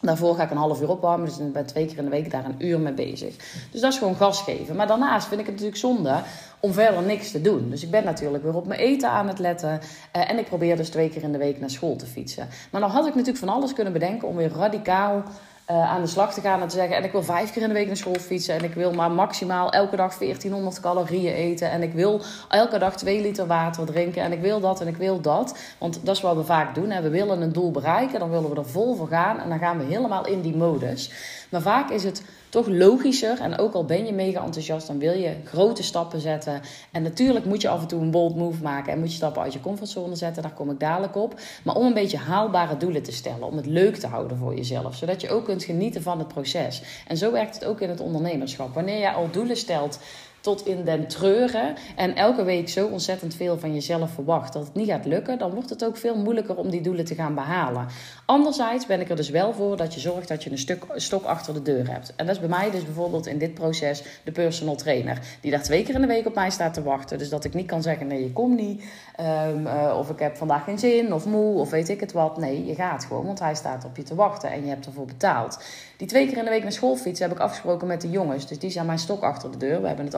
Daarvoor 0.00 0.34
ga 0.34 0.42
ik 0.42 0.50
een 0.50 0.56
half 0.56 0.80
uur 0.80 0.90
opwarmen, 0.90 1.26
dus 1.26 1.38
ik 1.38 1.52
ben 1.52 1.66
twee 1.66 1.86
keer 1.86 1.98
in 1.98 2.04
de 2.04 2.10
week 2.10 2.30
daar 2.30 2.44
een 2.44 2.66
uur 2.66 2.80
mee 2.80 2.92
bezig. 2.92 3.36
Dus 3.70 3.80
dat 3.80 3.92
is 3.92 3.98
gewoon 3.98 4.16
gas 4.16 4.42
geven. 4.42 4.76
Maar 4.76 4.86
daarnaast 4.86 5.26
vind 5.28 5.40
ik 5.40 5.46
het 5.46 5.54
natuurlijk 5.54 5.80
zonde 5.80 6.22
om 6.60 6.72
verder 6.72 7.02
niks 7.02 7.30
te 7.30 7.40
doen. 7.40 7.70
Dus 7.70 7.82
ik 7.82 7.90
ben 7.90 8.04
natuurlijk 8.04 8.44
weer 8.44 8.54
op 8.54 8.66
mijn 8.66 8.80
eten 8.80 9.10
aan 9.10 9.28
het 9.28 9.38
letten. 9.38 9.80
Uh, 10.16 10.30
en 10.30 10.38
ik 10.38 10.46
probeer 10.46 10.76
dus 10.76 10.88
twee 10.88 11.08
keer 11.08 11.22
in 11.22 11.32
de 11.32 11.38
week 11.38 11.60
naar 11.60 11.70
school 11.70 11.96
te 11.96 12.06
fietsen. 12.06 12.48
Maar 12.70 12.80
dan 12.80 12.90
had 12.90 13.06
ik 13.06 13.14
natuurlijk 13.14 13.44
van 13.44 13.48
alles 13.48 13.72
kunnen 13.72 13.92
bedenken 13.92 14.28
om 14.28 14.36
weer 14.36 14.52
radicaal 14.52 15.22
uh, 15.70 15.90
aan 15.90 16.00
de 16.00 16.06
slag 16.06 16.34
te 16.34 16.40
gaan 16.40 16.60
en 16.60 16.68
te 16.68 16.74
zeggen... 16.74 16.96
en 16.96 17.04
ik 17.04 17.12
wil 17.12 17.22
vijf 17.22 17.52
keer 17.52 17.62
in 17.62 17.68
de 17.68 17.74
week 17.74 17.86
naar 17.86 17.96
school 17.96 18.14
fietsen... 18.14 18.54
en 18.54 18.64
ik 18.64 18.74
wil 18.74 18.92
maar 18.92 19.10
maximaal 19.10 19.72
elke 19.72 19.96
dag 19.96 20.18
1400 20.18 20.80
calorieën 20.80 21.32
eten... 21.32 21.70
en 21.70 21.82
ik 21.82 21.92
wil 21.92 22.20
elke 22.48 22.78
dag 22.78 22.96
2 22.96 23.20
liter 23.20 23.46
water 23.46 23.86
drinken... 23.86 24.22
en 24.22 24.32
ik 24.32 24.40
wil 24.40 24.60
dat 24.60 24.80
en 24.80 24.86
ik 24.86 24.96
wil 24.96 25.20
dat. 25.20 25.58
Want 25.78 26.00
dat 26.02 26.16
is 26.16 26.22
wat 26.22 26.36
we 26.36 26.44
vaak 26.44 26.74
doen. 26.74 26.90
Hè. 26.90 27.02
We 27.02 27.08
willen 27.08 27.42
een 27.42 27.52
doel 27.52 27.70
bereiken, 27.70 28.18
dan 28.18 28.30
willen 28.30 28.50
we 28.50 28.56
er 28.56 28.66
vol 28.66 28.94
voor 28.94 29.08
gaan... 29.08 29.40
en 29.40 29.48
dan 29.48 29.58
gaan 29.58 29.78
we 29.78 29.84
helemaal 29.84 30.26
in 30.26 30.40
die 30.40 30.56
modus. 30.56 31.10
Maar 31.50 31.62
vaak 31.62 31.90
is 31.90 32.04
het 32.04 32.22
toch 32.48 32.66
logischer. 32.66 33.40
En 33.40 33.58
ook 33.58 33.74
al 33.74 33.84
ben 33.84 34.06
je 34.06 34.12
mega 34.12 34.44
enthousiast, 34.44 34.86
dan 34.86 34.98
wil 34.98 35.12
je 35.12 35.36
grote 35.44 35.82
stappen 35.82 36.20
zetten. 36.20 36.60
En 36.92 37.02
natuurlijk 37.02 37.44
moet 37.44 37.62
je 37.62 37.68
af 37.68 37.80
en 37.80 37.86
toe 37.86 38.00
een 38.00 38.10
bold 38.10 38.36
move 38.36 38.62
maken 38.62 38.92
en 38.92 38.98
moet 38.98 39.10
je 39.10 39.16
stappen 39.16 39.42
uit 39.42 39.52
je 39.52 39.60
comfortzone 39.60 40.16
zetten. 40.16 40.42
Daar 40.42 40.52
kom 40.52 40.70
ik 40.70 40.80
dadelijk 40.80 41.16
op. 41.16 41.40
Maar 41.64 41.74
om 41.74 41.86
een 41.86 41.94
beetje 41.94 42.16
haalbare 42.16 42.76
doelen 42.76 43.02
te 43.02 43.12
stellen, 43.12 43.42
om 43.42 43.56
het 43.56 43.66
leuk 43.66 43.96
te 43.96 44.06
houden 44.06 44.36
voor 44.36 44.54
jezelf, 44.54 44.94
zodat 44.94 45.20
je 45.20 45.30
ook 45.30 45.44
kunt 45.44 45.57
genieten 45.64 46.02
van 46.02 46.18
het 46.18 46.28
proces. 46.28 46.82
En 47.06 47.16
zo 47.16 47.32
werkt 47.32 47.54
het 47.54 47.64
ook 47.64 47.80
in 47.80 47.88
het 47.88 48.00
ondernemerschap. 48.00 48.74
Wanneer 48.74 48.98
je 48.98 49.12
al 49.12 49.30
doelen 49.30 49.56
stelt 49.56 49.98
tot 50.40 50.66
in 50.66 50.84
den 50.84 51.06
treuren 51.06 51.74
en 51.96 52.14
elke 52.14 52.44
week 52.44 52.68
zo 52.68 52.86
ontzettend 52.86 53.34
veel 53.34 53.58
van 53.58 53.74
jezelf 53.74 54.10
verwacht 54.10 54.52
dat 54.52 54.64
het 54.64 54.74
niet 54.74 54.88
gaat 54.88 55.04
lukken, 55.04 55.38
dan 55.38 55.50
wordt 55.50 55.70
het 55.70 55.84
ook 55.84 55.96
veel 55.96 56.16
moeilijker 56.16 56.56
om 56.56 56.70
die 56.70 56.80
doelen 56.80 57.04
te 57.04 57.14
gaan 57.14 57.34
behalen. 57.34 57.86
Anderzijds 58.24 58.86
ben 58.86 59.00
ik 59.00 59.10
er 59.10 59.16
dus 59.16 59.30
wel 59.30 59.52
voor 59.52 59.76
dat 59.76 59.94
je 59.94 60.00
zorgt 60.00 60.28
dat 60.28 60.44
je 60.44 60.50
een 60.50 60.58
stuk, 60.58 60.84
stok 60.94 61.24
achter 61.24 61.54
de 61.54 61.62
deur 61.62 61.90
hebt. 61.90 62.12
En 62.16 62.26
dat 62.26 62.34
is 62.34 62.40
bij 62.40 62.48
mij 62.48 62.70
dus 62.70 62.84
bijvoorbeeld 62.84 63.26
in 63.26 63.38
dit 63.38 63.54
proces 63.54 64.02
de 64.24 64.32
personal 64.32 64.76
trainer, 64.76 65.18
die 65.40 65.50
daar 65.50 65.62
twee 65.62 65.82
keer 65.82 65.94
in 65.94 66.00
de 66.00 66.06
week 66.06 66.26
op 66.26 66.34
mij 66.34 66.50
staat 66.50 66.74
te 66.74 66.82
wachten. 66.82 67.18
Dus 67.18 67.28
dat 67.28 67.44
ik 67.44 67.54
niet 67.54 67.66
kan 67.66 67.82
zeggen: 67.82 68.06
nee, 68.06 68.22
je 68.22 68.32
komt 68.32 68.56
niet, 68.56 68.84
um, 69.20 69.66
uh, 69.66 69.94
of 69.98 70.10
ik 70.10 70.18
heb 70.18 70.36
vandaag 70.36 70.64
geen 70.64 70.78
zin, 70.78 71.12
of 71.12 71.26
moe, 71.26 71.58
of 71.58 71.70
weet 71.70 71.88
ik 71.88 72.00
het 72.00 72.12
wat. 72.12 72.38
Nee, 72.38 72.66
je 72.66 72.74
gaat 72.74 73.04
gewoon, 73.04 73.26
want 73.26 73.38
hij 73.38 73.54
staat 73.54 73.84
op 73.84 73.96
je 73.96 74.02
te 74.02 74.14
wachten 74.14 74.50
en 74.50 74.62
je 74.62 74.68
hebt 74.68 74.86
ervoor 74.86 75.06
betaald. 75.06 75.58
Die 75.96 76.08
twee 76.08 76.26
keer 76.26 76.38
in 76.38 76.44
de 76.44 76.50
week 76.50 76.62
naar 76.62 76.72
school 76.72 76.96
fietsen 76.96 77.28
heb 77.28 77.36
ik 77.36 77.42
afgesproken 77.42 77.86
met 77.86 78.00
de 78.00 78.10
jongens, 78.10 78.46
dus 78.46 78.58
die 78.58 78.70
zijn 78.70 78.86
mijn 78.86 78.98
stok 78.98 79.22
achter 79.22 79.50
de 79.50 79.56
deur. 79.56 79.80
We 79.80 79.86
hebben 79.86 80.04
het 80.04 80.14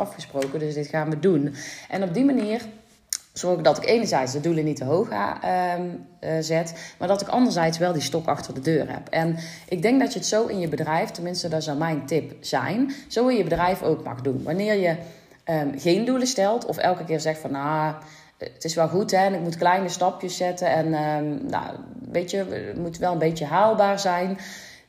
dus 0.58 0.74
dit 0.74 0.86
gaan 0.86 1.10
we 1.10 1.18
doen. 1.18 1.54
En 1.88 2.02
op 2.02 2.14
die 2.14 2.24
manier 2.24 2.60
zorgen 3.32 3.62
dat 3.62 3.76
ik 3.76 3.86
enerzijds 3.86 4.32
de 4.32 4.40
doelen 4.40 4.64
niet 4.64 4.76
te 4.76 4.84
hoog 4.84 5.08
uh, 5.10 5.74
zet, 6.40 6.94
maar 6.98 7.08
dat 7.08 7.20
ik 7.20 7.28
anderzijds 7.28 7.78
wel 7.78 7.92
die 7.92 8.02
stok 8.02 8.26
achter 8.26 8.54
de 8.54 8.60
deur 8.60 8.92
heb. 8.92 9.08
En 9.08 9.36
ik 9.68 9.82
denk 9.82 10.00
dat 10.00 10.12
je 10.12 10.18
het 10.18 10.28
zo 10.28 10.46
in 10.46 10.60
je 10.60 10.68
bedrijf, 10.68 11.10
tenminste 11.10 11.48
dat 11.48 11.62
zou 11.62 11.78
mijn 11.78 12.06
tip 12.06 12.32
zijn, 12.40 12.92
zo 13.08 13.28
in 13.28 13.36
je 13.36 13.44
bedrijf 13.44 13.82
ook 13.82 14.04
mag 14.04 14.20
doen. 14.20 14.42
Wanneer 14.42 14.74
je 14.74 14.96
um, 15.44 15.78
geen 15.78 16.04
doelen 16.04 16.26
stelt 16.26 16.64
of 16.64 16.76
elke 16.76 17.04
keer 17.04 17.20
zegt 17.20 17.40
van 17.40 17.50
nou, 17.50 17.94
het 18.38 18.64
is 18.64 18.74
wel 18.74 18.88
goed 18.88 19.10
hè, 19.10 19.24
en 19.24 19.34
ik 19.34 19.40
moet 19.40 19.56
kleine 19.56 19.88
stapjes 19.88 20.36
zetten 20.36 20.68
en 20.68 20.86
um, 20.86 21.40
nou, 21.46 21.76
weet 22.10 22.30
je, 22.30 22.36
het 22.36 22.78
moet 22.78 22.98
wel 22.98 23.12
een 23.12 23.18
beetje 23.18 23.44
haalbaar 23.44 24.00
zijn 24.00 24.38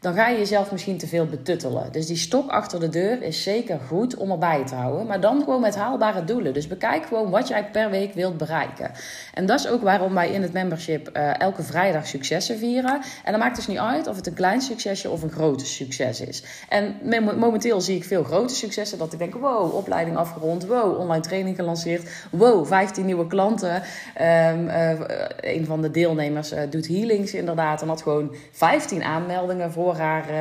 dan 0.01 0.13
ga 0.13 0.27
je 0.27 0.37
jezelf 0.37 0.71
misschien 0.71 0.97
te 0.97 1.07
veel 1.07 1.25
betuttelen. 1.25 1.91
Dus 1.91 2.05
die 2.05 2.17
stok 2.17 2.49
achter 2.49 2.79
de 2.79 2.89
deur 2.89 3.21
is 3.21 3.43
zeker 3.43 3.79
goed 3.87 4.15
om 4.15 4.31
erbij 4.31 4.65
te 4.65 4.75
houden. 4.75 5.07
Maar 5.07 5.19
dan 5.19 5.43
gewoon 5.43 5.61
met 5.61 5.75
haalbare 5.75 6.23
doelen. 6.23 6.53
Dus 6.53 6.67
bekijk 6.67 7.05
gewoon 7.05 7.29
wat 7.29 7.47
jij 7.47 7.65
per 7.71 7.89
week 7.89 8.13
wilt 8.13 8.37
bereiken. 8.37 8.91
En 9.33 9.45
dat 9.45 9.59
is 9.59 9.67
ook 9.67 9.81
waarom 9.81 10.13
wij 10.13 10.29
in 10.29 10.41
het 10.41 10.53
membership 10.53 11.09
uh, 11.17 11.39
elke 11.39 11.63
vrijdag 11.63 12.07
successen 12.07 12.57
vieren. 12.57 13.01
En 13.23 13.31
dat 13.31 13.41
maakt 13.41 13.55
dus 13.55 13.67
niet 13.67 13.77
uit 13.77 14.07
of 14.07 14.15
het 14.15 14.27
een 14.27 14.33
klein 14.33 14.61
succesje 14.61 15.09
of 15.09 15.21
een 15.21 15.31
groot 15.31 15.61
succes 15.61 16.21
is. 16.21 16.43
En 16.69 16.95
momenteel 17.37 17.81
zie 17.81 17.95
ik 17.95 18.03
veel 18.03 18.23
grote 18.23 18.55
successen. 18.55 18.97
Dat 18.97 19.13
ik 19.13 19.19
denk, 19.19 19.33
wow, 19.33 19.75
opleiding 19.75 20.17
afgerond. 20.17 20.65
Wow, 20.65 20.99
online 20.99 21.23
training 21.23 21.55
gelanceerd. 21.55 22.09
Wow, 22.31 22.65
15 22.65 23.05
nieuwe 23.05 23.27
klanten. 23.27 23.75
Um, 23.75 24.67
uh, 24.67 24.99
een 25.39 25.65
van 25.65 25.81
de 25.81 25.91
deelnemers 25.91 26.53
uh, 26.53 26.59
doet 26.69 26.87
healings 26.87 27.33
inderdaad. 27.33 27.81
En 27.81 27.87
had 27.87 28.01
gewoon 28.01 28.35
15 28.51 29.03
aanmeldingen 29.03 29.71
voor 29.71 29.89
haar 29.97 30.29
uh, 30.29 30.35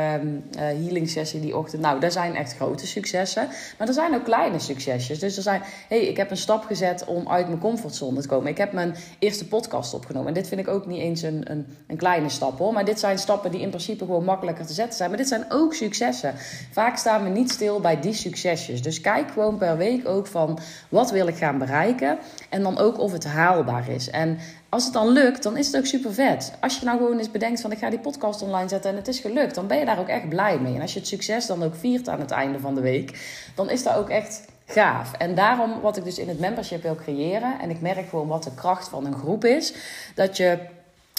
healing 0.57 1.09
sessie 1.09 1.41
die 1.41 1.57
ochtend. 1.57 1.83
Nou, 1.83 2.01
daar 2.01 2.13
zijn 2.13 2.37
echt 2.37 2.57
grote 2.57 2.87
successen. 2.87 3.49
Maar 3.79 3.89
er 3.89 3.95
zijn 3.95 4.15
ook 4.15 4.25
kleine 4.25 4.59
succesjes. 4.59 5.19
Dus 5.19 5.37
er 5.37 5.43
zijn, 5.43 5.63
hey, 5.89 6.01
ik 6.01 6.17
heb 6.17 6.31
een 6.31 6.37
stap 6.37 6.65
gezet 6.65 7.05
om 7.05 7.29
uit 7.29 7.47
mijn 7.47 7.59
comfortzone 7.59 8.21
te 8.21 8.29
komen. 8.29 8.51
Ik 8.51 8.59
heb 8.59 8.73
mijn 8.73 8.95
eerste 9.19 9.47
podcast 9.47 9.95
opgenomen. 9.95 10.29
En 10.29 10.35
dit 10.35 10.49
vind 10.49 10.61
ik 10.61 10.69
ook 10.69 10.87
niet 10.87 11.01
eens 11.01 11.23
een, 11.23 11.51
een, 11.51 11.67
een 11.87 11.97
kleine 11.97 12.29
stap 12.29 12.59
hoor. 12.59 12.73
Maar 12.73 12.85
dit 12.85 13.01
zijn 13.01 13.19
stappen 13.19 13.51
die 13.51 13.61
in 13.61 13.69
principe 13.69 14.05
gewoon 14.05 14.25
makkelijker 14.25 14.67
te 14.67 14.73
zetten 14.73 14.97
zijn. 14.97 15.09
Maar 15.09 15.19
dit 15.19 15.29
zijn 15.29 15.45
ook 15.49 15.75
successen. 15.75 16.35
Vaak 16.71 16.97
staan 16.97 17.23
we 17.23 17.29
niet 17.29 17.51
stil 17.51 17.81
bij 17.81 18.01
die 18.01 18.15
succesjes. 18.15 18.83
Dus 18.83 19.01
kijk 19.01 19.31
gewoon 19.31 19.59
per 19.59 19.77
week 19.77 20.09
ook 20.09 20.27
van 20.27 20.59
wat 20.89 21.11
wil 21.11 21.27
ik 21.27 21.37
gaan 21.37 21.59
bereiken. 21.59 22.19
En 22.49 22.63
dan 22.63 22.79
ook 22.79 22.99
of 22.99 23.13
het 23.13 23.25
haalbaar 23.25 23.89
is. 23.89 24.11
En 24.11 24.39
als 24.71 24.85
het 24.85 24.93
dan 24.93 25.09
lukt, 25.09 25.43
dan 25.43 25.57
is 25.57 25.67
het 25.67 25.77
ook 25.77 25.87
super 25.87 26.15
vet. 26.15 26.53
Als 26.61 26.79
je 26.79 26.85
nou 26.85 26.99
gewoon 26.99 27.19
eens 27.19 27.31
bedenkt 27.31 27.61
van 27.61 27.73
ik 27.73 27.79
ga 27.79 27.91
die 27.91 27.99
podcast 27.99 28.43
online 28.43 28.69
zetten 28.69 28.91
en 28.91 28.97
het 28.97 29.09
is 29.09 29.19
gelukt, 29.19 29.55
dan 29.55 29.67
ben 29.67 29.79
je 29.79 29.85
daar 29.85 29.99
ook 29.99 30.09
echt 30.09 30.29
blij 30.29 30.59
mee. 30.59 30.75
En 30.75 30.81
als 30.81 30.93
je 30.93 30.99
het 30.99 31.09
succes 31.09 31.47
dan 31.47 31.63
ook 31.63 31.75
viert 31.75 32.09
aan 32.09 32.21
het 32.21 32.31
einde 32.31 32.61
van 32.61 32.75
de 32.75 32.81
week, 32.81 33.19
dan 33.55 33.71
is 33.71 33.83
dat 33.83 33.95
ook 33.95 34.09
echt 34.09 34.45
gaaf. 34.67 35.13
En 35.13 35.35
daarom 35.35 35.81
wat 35.81 35.97
ik 35.97 36.05
dus 36.05 36.19
in 36.19 36.29
het 36.29 36.41
membership 36.41 36.83
wil 36.83 36.95
creëren, 36.95 37.61
en 37.61 37.71
ik 37.71 37.81
merk 37.81 38.09
gewoon 38.09 38.29
wat 38.29 38.43
de 38.43 38.55
kracht 38.55 38.89
van 38.89 39.07
een 39.07 39.19
groep 39.19 39.45
is, 39.45 39.75
dat 40.15 40.37
je 40.37 40.59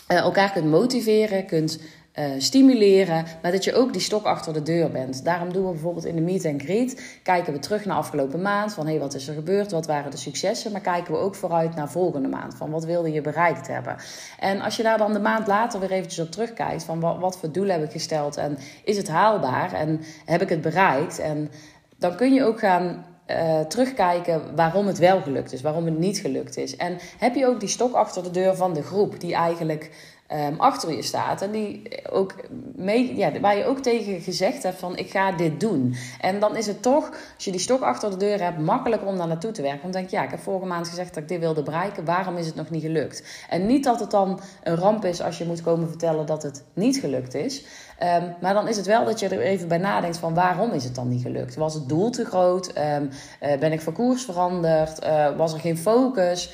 eh, 0.08 0.18
elkaar 0.18 0.52
kunt 0.52 0.70
motiveren, 0.70 1.46
kunt 1.46 1.80
uh, 2.20 2.26
stimuleren, 2.38 3.26
maar 3.42 3.52
dat 3.52 3.64
je 3.64 3.76
ook 3.76 3.94
die 3.94 4.02
stok 4.02 4.26
achter 4.26 4.54
de 4.54 4.64
deur 4.64 4.92
bent. 4.92 5.24
Daarom 5.24 5.54
doen 5.54 5.66
we 5.66 5.72
bijvoorbeeld 5.72 6.06
in 6.06 6.16
de 6.16 6.22
meet 6.22 6.46
and 6.46 6.62
greet, 6.62 7.20
kijken 7.24 7.54
we 7.54 7.60
terug 7.60 7.86
naar 7.86 7.98
afgelopen 7.98 8.42
maand, 8.42 8.74
van 8.74 8.86
hé, 8.86 8.92
hey, 8.92 9.00
wat 9.00 9.14
is 9.14 9.28
er 9.28 9.34
gebeurd, 9.34 9.72
wat 9.72 9.86
waren 9.86 10.12
de 10.12 10.18
successen, 10.18 10.72
maar 10.72 10.82
kijken 10.82 11.14
we 11.14 11.20
ook 11.20 11.36
vooruit 11.36 11.76
naar 11.76 11.90
volgende 11.90 12.28
maand, 12.28 12.56
van 12.56 12.72
wat 12.72 12.86
wilde 12.86 13.12
je 13.12 13.22
bereikt 13.22 13.68
hebben. 13.68 13.96
En 14.40 14.62
als 14.62 14.76
je 14.76 14.84
daar 14.84 14.98
dan 14.98 15.14
de 15.14 15.20
maand 15.20 15.48
later 15.48 15.80
weer 15.80 15.92
eventjes 15.92 16.26
op 16.26 16.32
terugkijkt, 16.32 16.84
van 16.84 17.00
wat, 17.00 17.20
wat 17.20 17.38
voor 17.38 17.52
doelen 17.52 17.76
heb 17.76 17.84
ik 17.84 17.92
gesteld 17.92 18.38
en 18.38 18.58
is 18.84 18.98
het 18.98 19.10
haalbaar 19.10 19.74
en 19.74 20.02
heb 20.26 20.42
ik 20.42 20.50
het 20.50 20.62
bereikt 20.62 21.20
en 21.20 21.52
dan 21.98 22.16
kun 22.16 22.34
je 22.34 22.44
ook 22.44 22.60
gaan 22.60 23.06
uh, 23.28 23.60
terugkijken 23.60 24.56
waarom 24.56 24.88
het 24.88 24.98
wel 24.98 25.22
gelukt 25.22 25.54
is, 25.54 25.62
waarom 25.62 25.86
het 25.86 25.98
niet 25.98 26.18
gelukt 26.18 26.58
is. 26.58 26.76
En 26.76 26.98
heb 27.18 27.36
je 27.36 27.48
ook 27.48 27.60
die 27.60 27.70
stok 27.70 27.94
achter 27.94 28.24
de 28.24 28.32
deur 28.32 28.56
van 28.56 28.74
de 28.74 28.84
groep 28.84 29.20
die 29.20 29.34
eigenlijk 29.34 29.92
um, 30.34 30.60
achter 30.60 30.96
je 30.96 31.02
staat. 31.02 31.42
En 31.42 31.52
die 31.52 31.82
ook 32.10 32.36
mee, 32.76 33.16
ja, 33.16 33.40
waar 33.40 33.58
je 33.58 33.66
ook 33.66 33.80
tegen 33.80 34.22
gezegd 34.22 34.64
hebt 34.64 34.80
van 34.80 34.98
ik 34.98 35.10
ga 35.10 35.32
dit 35.32 35.60
doen. 35.60 35.96
En 36.20 36.40
dan 36.40 36.56
is 36.56 36.68
het 36.68 36.82
toch, 36.82 37.10
als 37.36 37.46
je 37.46 37.52
die 37.52 37.60
stok 37.60 37.82
achter 37.82 38.10
de 38.10 38.18
deur 38.18 38.42
hebt, 38.42 38.60
makkelijker 38.60 39.08
om 39.08 39.18
daar 39.18 39.28
naartoe 39.28 39.52
te 39.52 39.62
werken. 39.62 39.82
Want 39.82 39.94
dan 39.94 40.02
denk 40.02 40.14
je, 40.14 40.18
ja, 40.18 40.24
ik 40.24 40.32
heb 40.32 40.40
vorige 40.40 40.66
maand 40.66 40.88
gezegd 40.88 41.14
dat 41.14 41.24
ik 41.24 41.30
dit 41.30 41.40
wilde 41.40 41.64
bereiken. 41.64 42.06
Waarom 42.06 42.38
is 42.38 42.46
het 42.46 42.56
nog 42.56 42.70
niet 42.70 42.82
gelukt? 42.82 43.46
En 43.50 43.66
niet 43.66 43.84
dat 43.84 44.00
het 44.00 44.12
dan 44.12 44.40
een 44.64 44.76
ramp 44.76 45.06
is 45.06 45.22
als 45.22 45.38
je 45.38 45.46
moet 45.46 45.62
komen 45.62 45.88
vertellen 45.88 46.26
dat 46.26 46.44
het 46.44 46.64
niet 46.74 46.98
gelukt 46.98 47.34
is. 47.34 47.66
Um, 48.04 48.36
maar 48.40 48.54
dan 48.54 48.68
is 48.68 48.78
het 48.78 48.86
wel 48.86 49.06
dat 49.06 49.20
je 49.20 49.28
er 49.28 49.40
even 49.40 49.68
bij 49.68 49.78
nadenkt 49.78 50.18
van 50.18 50.34
waarom 50.34 50.72
is 50.72 50.84
het 50.84 50.96
dan 50.96 51.08
niet 51.08 51.22
gelukt? 51.22 51.56
Was 51.56 51.74
het 51.74 51.90
doel 51.90 52.10
te 52.10 52.26
groot? 52.26 52.78
Um, 52.78 53.10
uh, 53.42 53.58
ben 53.60 53.72
ik 53.72 53.82
van 53.82 53.94
koers 53.94 54.24
veranderd? 54.24 55.06
Uh, 55.06 55.38
was 55.38 55.54
er 55.54 55.60
geen 55.60 55.78
focus? 55.78 56.54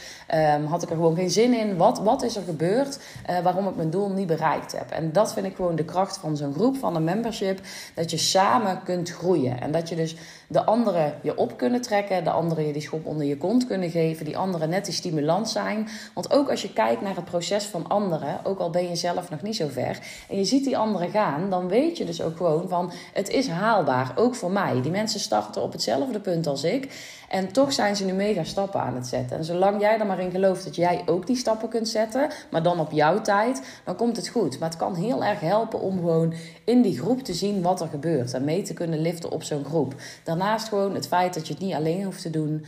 Um, 0.56 0.66
had 0.66 0.84
ik 0.84 0.90
er 0.90 0.96
gewoon 0.96 1.16
geen 1.16 1.30
zin 1.30 1.54
in? 1.54 1.78
Wat, 1.78 2.00
wat 2.00 2.24
is 2.24 2.36
er 2.36 2.44
gebeurd 2.44 3.00
uh, 3.30 3.40
waarom 3.40 3.68
ik 3.68 3.76
mijn 3.76 3.90
doel 3.90 4.10
niet 4.10 4.28
bereikt 4.28 4.72
heb? 4.72 4.92
En 4.92 5.12
dat 5.12 5.34
vind 5.34 5.46
ik 5.46 5.56
gewoon 5.56 5.76
de 5.76 5.86
kracht 5.86 6.18
van 6.18 6.38
zo'n 6.38 6.54
groep, 6.54 6.78
van 6.78 6.96
een 6.96 7.04
membership. 7.04 7.60
Dat 7.94 8.12
je 8.12 8.18
samen 8.18 8.84
kunt 8.84 9.10
groeien. 9.10 9.62
En 9.62 9.72
dat 9.72 9.90
je 9.90 9.96
dus 9.96 10.16
de 10.48 10.66
anderen 10.66 11.14
je 11.22 11.38
op 11.38 11.58
kunnen 11.58 11.82
trekken, 11.82 12.24
de 12.24 12.30
anderen 12.30 12.68
je 12.68 12.74
die 12.74 12.82
schop 12.82 13.06
onder 13.06 13.26
je 13.26 13.38
kont 13.38 13.68
kunnen 13.68 13.90
geven, 13.90 14.26
die 14.26 14.38
anderen 14.38 14.70
net 14.70 14.86
die 14.86 14.94
stimulans 14.94 15.52
zijn. 15.52 15.88
Want 16.14 16.32
ook 16.34 16.50
als 16.50 16.62
je 16.62 16.74
kijkt 16.74 17.02
naar 17.02 17.16
het 17.16 17.26
proces 17.26 17.66
van 17.66 17.88
anderen, 17.88 18.40
ook 18.44 18.60
al 18.60 18.70
ben 18.70 18.90
je 18.90 18.96
zelf 18.96 19.30
nog 19.30 19.42
niet 19.42 19.56
zo 19.56 19.68
ver, 19.68 20.00
en 20.30 20.38
je 20.38 20.46
ziet 20.46 20.64
die 20.64 20.78
anderen 20.78 21.10
gaan, 21.10 21.37
dan 21.50 21.68
weet 21.68 21.98
je 21.98 22.06
dus 22.06 22.22
ook 22.22 22.38
gewoon 22.38 22.70
van 22.70 22.92
het 23.14 23.30
is 23.30 23.48
haalbaar, 23.48 24.12
ook 24.16 24.36
voor 24.36 24.52
mij. 24.52 24.82
Die 24.82 24.92
mensen 24.92 25.20
starten 25.20 25.62
op 25.62 25.72
hetzelfde 25.72 26.20
punt 26.20 26.48
als 26.48 26.64
ik. 26.64 27.16
En 27.30 27.52
toch 27.52 27.74
zijn 27.74 27.96
ze 27.96 28.06
nu 28.06 28.14
mega 28.14 28.44
stappen 28.44 28.82
aan 28.82 28.96
het 28.96 29.08
zetten. 29.08 29.38
En 29.38 29.44
zolang 29.44 29.82
jij 29.82 30.00
er 30.00 30.06
maar 30.06 30.20
in 30.20 30.32
gelooft 30.32 30.64
dat 30.64 30.76
jij 30.76 31.02
ook 31.06 31.28
die 31.28 31.36
stappen 31.36 31.70
kunt 31.70 31.88
zetten, 31.88 32.30
maar 32.52 32.64
dan 32.64 32.80
op 32.80 32.92
jouw 32.92 33.22
tijd, 33.22 33.62
dan 33.84 33.96
komt 33.96 34.16
het 34.16 34.28
goed. 34.28 34.60
Maar 34.60 34.70
het 34.70 34.78
kan 34.78 34.96
heel 34.96 35.24
erg 35.24 35.40
helpen 35.40 35.80
om 35.80 35.98
gewoon 35.98 36.34
in 36.64 36.82
die 36.82 37.00
groep 37.00 37.24
te 37.24 37.34
zien 37.34 37.62
wat 37.62 37.82
er 37.82 37.88
gebeurt 37.88 38.34
en 38.34 38.44
mee 38.44 38.62
te 38.62 38.74
kunnen 38.74 39.00
liften 39.00 39.32
op 39.32 39.44
zo'n 39.44 39.66
groep. 39.66 39.96
Daarnaast 40.24 40.68
gewoon 40.68 40.94
het 40.96 41.08
feit 41.08 41.34
dat 41.34 41.48
je 41.48 41.54
het 41.54 41.62
niet 41.62 41.74
alleen 41.74 42.04
hoeft 42.04 42.22
te 42.22 42.30
doen, 42.30 42.66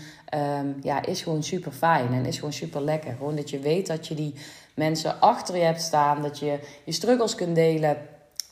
um, 0.60 0.76
ja, 0.82 1.06
is 1.06 1.22
gewoon 1.22 1.44
super 1.44 1.72
fijn 1.72 2.14
en 2.14 2.26
is 2.26 2.36
gewoon 2.36 2.54
super 2.54 2.82
lekker. 2.82 3.16
Gewoon 3.18 3.36
dat 3.36 3.50
je 3.50 3.60
weet 3.60 3.88
dat 3.88 4.08
je 4.08 4.16
die 4.16 4.34
mensen 4.74 5.22
achter 5.22 5.58
je 5.58 5.64
hebt 5.64 5.82
staan, 5.82 6.22
dat 6.22 6.40
je 6.40 6.60
je 6.84 6.92
struggles 6.92 7.36
kunt 7.36 7.56
delen 7.56 7.98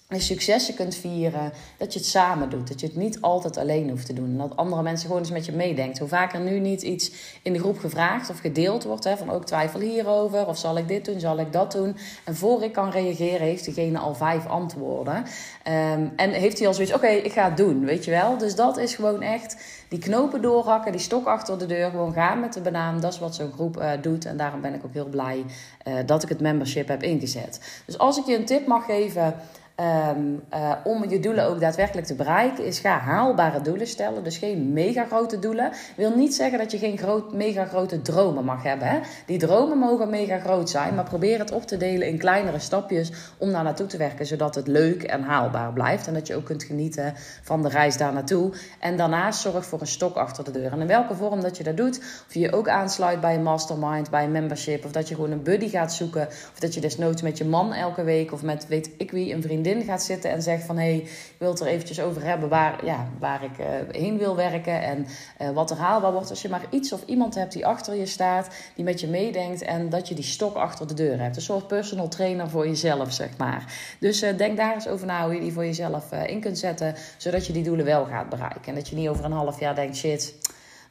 je 0.10 0.20
successen 0.20 0.74
kunt 0.74 0.96
vieren, 0.96 1.52
dat 1.78 1.94
je 1.94 2.00
het 2.00 2.08
samen 2.08 2.50
doet. 2.50 2.68
Dat 2.68 2.80
je 2.80 2.88
het 2.88 2.96
niet 2.96 3.22
altijd 3.22 3.58
alleen 3.58 3.90
hoeft 3.90 4.06
te 4.06 4.14
doen. 4.14 4.26
En 4.26 4.38
dat 4.38 4.56
andere 4.56 4.82
mensen 4.82 5.08
gewoon 5.08 5.22
eens 5.22 5.32
met 5.32 5.46
je 5.46 5.52
meedenken. 5.52 6.00
Hoe 6.00 6.08
vaker 6.08 6.40
nu 6.40 6.60
niet 6.60 6.82
iets 6.82 7.12
in 7.42 7.54
de 7.54 7.60
groep 7.60 7.80
gevraagd 7.80 8.30
of 8.30 8.40
gedeeld 8.40 8.84
wordt, 8.84 9.04
hè, 9.04 9.18
van 9.18 9.30
ook 9.30 9.46
twijfel 9.46 9.80
hierover, 9.80 10.48
of 10.48 10.58
zal 10.58 10.78
ik 10.78 10.88
dit 10.88 11.06
doen, 11.06 11.20
zal 11.20 11.40
ik 11.40 11.54
dat 11.54 11.72
doen. 11.72 11.98
En 12.24 12.36
voor 12.36 12.64
ik 12.64 12.74
kan 12.74 12.90
reageren, 12.90 13.48
heeft 13.48 13.66
diegene 13.66 13.98
al 13.98 14.16
vijf 14.16 14.48
antwoorden. 14.48 15.16
Um, 15.16 16.12
en 16.16 16.32
heeft 16.32 16.58
hij 16.58 16.68
al 16.68 16.74
zoiets, 16.74 16.94
oké, 16.94 17.08
ik 17.08 17.32
ga 17.32 17.46
het 17.46 17.58
doen, 17.58 17.86
weet 17.86 18.06
je 18.06 18.12
wel. 18.12 18.38
Dus 18.38 18.56
dat 18.56 18.78
is 18.78 18.96
gewoon 18.96 19.22
echt 19.22 19.58
die 19.88 20.00
knopen 20.00 20.42
doorhakken, 20.42 20.92
die 20.92 21.02
stok 21.02 21.26
achter 21.26 21.60
de 21.60 21.66
deur, 21.66 21.90
gewoon 21.90 22.14
gaan 22.14 22.40
met 22.40 22.54
de 22.54 22.62
banaan. 22.62 23.00
Dat 23.00 23.14
is 23.14 23.20
wat 23.20 23.36
zo'n 23.36 23.52
groep 23.52 23.78
uh, 23.78 23.92
doet. 24.02 24.26
En 24.26 24.38
daarom 24.38 24.62
ben 24.62 24.74
ik 24.74 24.86
ook 24.86 24.94
heel 24.94 25.10
blij 25.10 25.46
uh, 25.88 25.94
dat 26.06 26.24
ik 26.24 26.30
het 26.30 26.40
membership 26.40 26.88
heb 26.88 27.04
ingezet. 27.04 27.82
Dus 27.86 27.98
als 27.98 28.18
ik 28.18 28.26
je 28.26 28.38
een 28.38 28.46
tip 28.46 28.68
mag 28.68 28.86
geven. 28.86 29.36
Um, 29.82 30.44
uh, 30.54 30.72
om 30.84 31.10
je 31.10 31.20
doelen 31.20 31.46
ook 31.46 31.60
daadwerkelijk 31.60 32.08
te 32.08 32.16
bereiken, 32.16 32.66
is 32.66 32.80
ga 32.80 33.00
haalbare 33.00 33.62
doelen 33.62 33.88
stellen. 33.88 34.24
Dus 34.24 34.38
geen 34.38 34.74
mega 34.74 35.06
grote 35.06 35.40
doelen. 35.40 35.72
Wil 35.96 36.16
niet 36.16 36.36
zeggen 36.36 36.60
dat 36.60 36.72
je 36.72 36.78
geen 36.78 36.98
groot, 36.98 37.34
mega 37.34 37.66
grote 37.66 38.02
dromen 38.02 38.44
mag 38.44 38.64
hebben. 38.64 38.88
Hè? 38.88 39.00
Die 39.26 39.38
dromen 39.38 39.78
mogen 39.78 40.10
mega 40.10 40.40
groot 40.40 40.70
zijn, 40.70 40.96
maar 40.96 41.04
probeer 41.04 41.40
het 41.40 41.52
op 41.52 41.68
te 41.68 41.78
delen 41.78 42.08
in 42.08 42.18
kleinere 42.18 42.60
stapjes 42.60 43.12
om 43.38 43.52
daar 43.52 43.64
naartoe 43.64 43.88
te 43.88 43.98
werken, 43.98 44.26
zodat 44.26 44.56
het 44.56 44.68
leuk 44.68 45.04
en 45.04 45.22
haalbaar 45.22 45.74
blijft. 45.74 46.08
En 46.08 46.14
dat 46.14 46.28
je 46.28 46.36
ook 46.36 46.46
kunt 46.46 46.64
genieten 46.64 47.14
van 47.42 47.62
de 47.62 47.70
reis 47.70 47.98
daar 47.98 48.14
naartoe. 48.14 48.54
En 48.80 48.98
daarnaast 48.98 49.42
zorg 49.42 49.66
voor 49.66 49.82
een 49.82 49.88
stok 49.88 50.16
achter 50.16 50.44
de 50.44 50.52
deur. 50.52 50.72
En 50.72 50.82
in 50.82 50.88
welke 50.88 51.16
vorm 51.16 51.42
dat 51.42 51.58
je 51.58 51.64
dat 51.64 51.78
doet, 51.78 51.98
of 52.28 52.34
je 52.34 52.40
je 52.40 52.54
ook 52.54 52.68
aansluit 52.68 53.22
bij 53.22 53.36
een 53.36 53.44
mastermind, 53.44 54.10
bij 54.10 54.24
een 54.24 54.32
membership, 54.32 54.86
of 54.86 54.92
dat 54.92 55.08
je 55.08 55.16
gewoon 55.16 55.32
een 55.32 55.44
buddy 55.44 55.70
gaat 55.70 55.94
zoeken, 55.94 56.28
of 56.28 56.60
dat 56.60 56.74
je 56.74 56.82
desnoods 56.82 57.22
met 57.22 57.38
je 57.38 57.46
man 57.46 57.74
elke 57.74 58.04
week 58.04 58.32
of 58.32 58.44
met 58.44 58.68
weet 58.68 58.90
ik 58.98 59.12
wie 59.12 59.34
een 59.34 59.42
vriendin 59.42 59.66
gaat 59.76 60.04
zitten 60.04 60.32
en 60.32 60.42
zegt 60.42 60.64
van 60.64 60.78
hé, 60.78 60.84
hey, 60.84 60.98
ik 60.98 61.36
wil 61.38 61.50
het 61.50 61.60
er 61.60 61.68
eventjes 61.68 62.02
over 62.02 62.24
hebben 62.24 62.50
waar, 62.50 62.86
ja, 62.86 63.08
waar 63.20 63.44
ik 63.44 63.58
uh, 63.60 63.66
heen 63.92 64.18
wil 64.18 64.36
werken 64.36 64.82
en 64.82 65.08
uh, 65.42 65.50
wat 65.50 65.72
er 65.72 65.78
haalbaar 65.78 66.12
wordt. 66.12 66.30
Als 66.30 66.42
je 66.42 66.50
maar 66.50 66.66
iets 66.70 66.92
of 66.92 67.04
iemand 67.06 67.36
hebt 67.36 67.54
die 67.54 67.66
achter 67.66 67.96
je 67.96 68.06
staat, 68.06 68.48
die 68.76 68.84
met 68.84 69.00
je 69.00 69.08
meedenkt 69.08 69.62
en 69.62 69.90
dat 69.90 70.08
je 70.08 70.16
die 70.16 70.24
stok 70.24 70.56
achter 70.56 70.88
de 70.88 70.94
deur 70.94 71.20
hebt. 71.20 71.36
Een 71.36 71.42
soort 71.42 71.68
personal 71.68 72.08
trainer 72.08 72.50
voor 72.50 72.68
jezelf, 72.68 73.14
zeg 73.14 73.38
maar. 73.38 73.74
Dus 74.00 74.24
uh, 74.24 74.38
denk 74.38 74.58
daar 74.58 74.74
eens 74.74 74.88
over 74.88 75.06
na 75.06 75.24
hoe 75.24 75.34
je 75.34 75.42
die 75.42 75.54
voor 75.54 75.66
jezelf 75.66 76.12
in 76.12 76.40
kunt 76.40 76.58
zetten, 76.58 76.96
zodat 77.18 77.48
je 77.48 77.54
die 77.54 77.64
doelen 77.64 77.86
wel 77.86 78.06
gaat 78.06 78.30
bereiken. 78.30 78.66
En 78.66 78.76
dat 78.76 78.88
je 78.88 78.96
niet 78.96 79.10
over 79.10 79.26
een 79.26 79.32
half 79.32 79.60
jaar 79.60 79.76
denkt, 79.76 79.96
shit, 79.96 80.36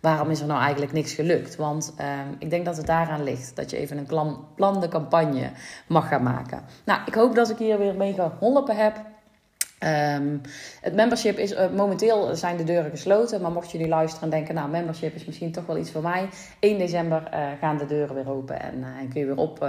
waarom 0.06 0.30
is 0.30 0.40
er 0.40 0.46
nou 0.46 0.60
eigenlijk 0.60 0.92
niks 0.92 1.12
gelukt? 1.12 1.56
Want 1.56 1.94
uh, 2.00 2.06
ik 2.38 2.50
denk 2.50 2.64
dat 2.64 2.76
het 2.76 2.86
daaraan 2.86 3.22
ligt. 3.22 3.56
Dat 3.56 3.70
je 3.70 3.76
even 3.76 3.98
een 3.98 4.06
plan, 4.54 4.80
de 4.80 4.88
campagne 4.88 5.50
mag 5.86 6.08
gaan 6.08 6.22
maken. 6.22 6.60
Nou, 6.84 7.00
ik 7.06 7.14
hoop 7.14 7.34
dat 7.34 7.50
ik 7.50 7.58
hier 7.58 7.78
weer 7.78 7.94
mee 7.94 8.12
geholpen 8.12 8.76
heb. 8.76 8.96
Um, 9.85 10.40
het 10.80 10.95
membership 10.95 11.38
is 11.38 11.52
uh, 11.52 11.71
momenteel 11.71 12.37
zijn 12.37 12.56
de 12.56 12.64
deuren 12.64 12.90
gesloten, 12.90 13.40
maar 13.40 13.50
mocht 13.50 13.71
je 13.71 13.78
nu 13.78 13.88
luisteren 13.88 14.25
en 14.25 14.30
denken, 14.30 14.54
nou, 14.54 14.71
membership 14.71 15.14
is 15.14 15.25
misschien 15.25 15.52
toch 15.52 15.66
wel 15.66 15.76
iets 15.76 15.90
voor 15.90 16.02
mij. 16.02 16.28
1 16.61 16.78
december 16.78 17.23
uh, 17.35 17.47
gaan 17.61 17.76
de 17.78 17.87
deuren 17.87 18.14
weer 18.14 18.30
open 18.30 18.61
en, 18.61 18.85
en 19.00 19.09
kun 19.09 19.21
je 19.21 19.26
weer 19.26 19.37
op 19.37 19.68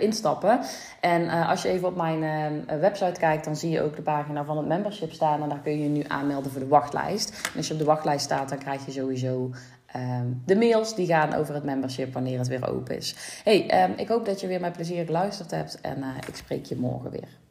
instappen. 0.00 0.60
En 1.00 1.28
als 1.28 1.62
je 1.62 1.68
even 1.68 1.88
op 1.88 1.96
mijn 1.96 2.20
website 2.80 3.20
kijkt, 3.20 3.44
dan 3.44 3.56
zie 3.56 3.70
je 3.70 3.82
ook 3.82 3.96
de 3.96 4.02
pagina 4.02 4.44
van 4.44 4.56
het 4.56 4.66
membership 4.66 5.12
staan 5.12 5.42
en 5.42 5.48
daar 5.48 5.60
kun 5.62 5.72
je 5.72 5.82
je 5.82 5.88
nu 5.88 6.04
aanmelden 6.08 6.50
voor 6.50 6.60
de 6.60 6.68
wachtlijst. 6.68 7.48
En 7.52 7.56
als 7.56 7.66
je 7.66 7.72
op 7.72 7.78
de 7.78 7.84
wachtlijst 7.84 8.24
staat, 8.24 8.48
dan 8.48 8.58
krijg 8.58 8.84
je 8.84 8.92
sowieso 8.92 9.50
Um, 9.96 10.42
de 10.46 10.56
mails 10.56 10.94
die 10.94 11.06
gaan 11.06 11.34
over 11.34 11.54
het 11.54 11.64
membership 11.64 12.12
wanneer 12.12 12.38
het 12.38 12.48
weer 12.48 12.68
open 12.68 12.96
is. 12.96 13.40
Hey, 13.44 13.84
um, 13.84 13.92
ik 13.96 14.08
hoop 14.08 14.24
dat 14.24 14.40
je 14.40 14.46
weer 14.46 14.60
met 14.60 14.72
plezier 14.72 15.04
geluisterd 15.04 15.50
hebt 15.50 15.80
en 15.80 16.04
ik 16.28 16.36
spreek 16.36 16.64
je 16.64 16.76
morgen 16.76 17.10
weer. 17.10 17.45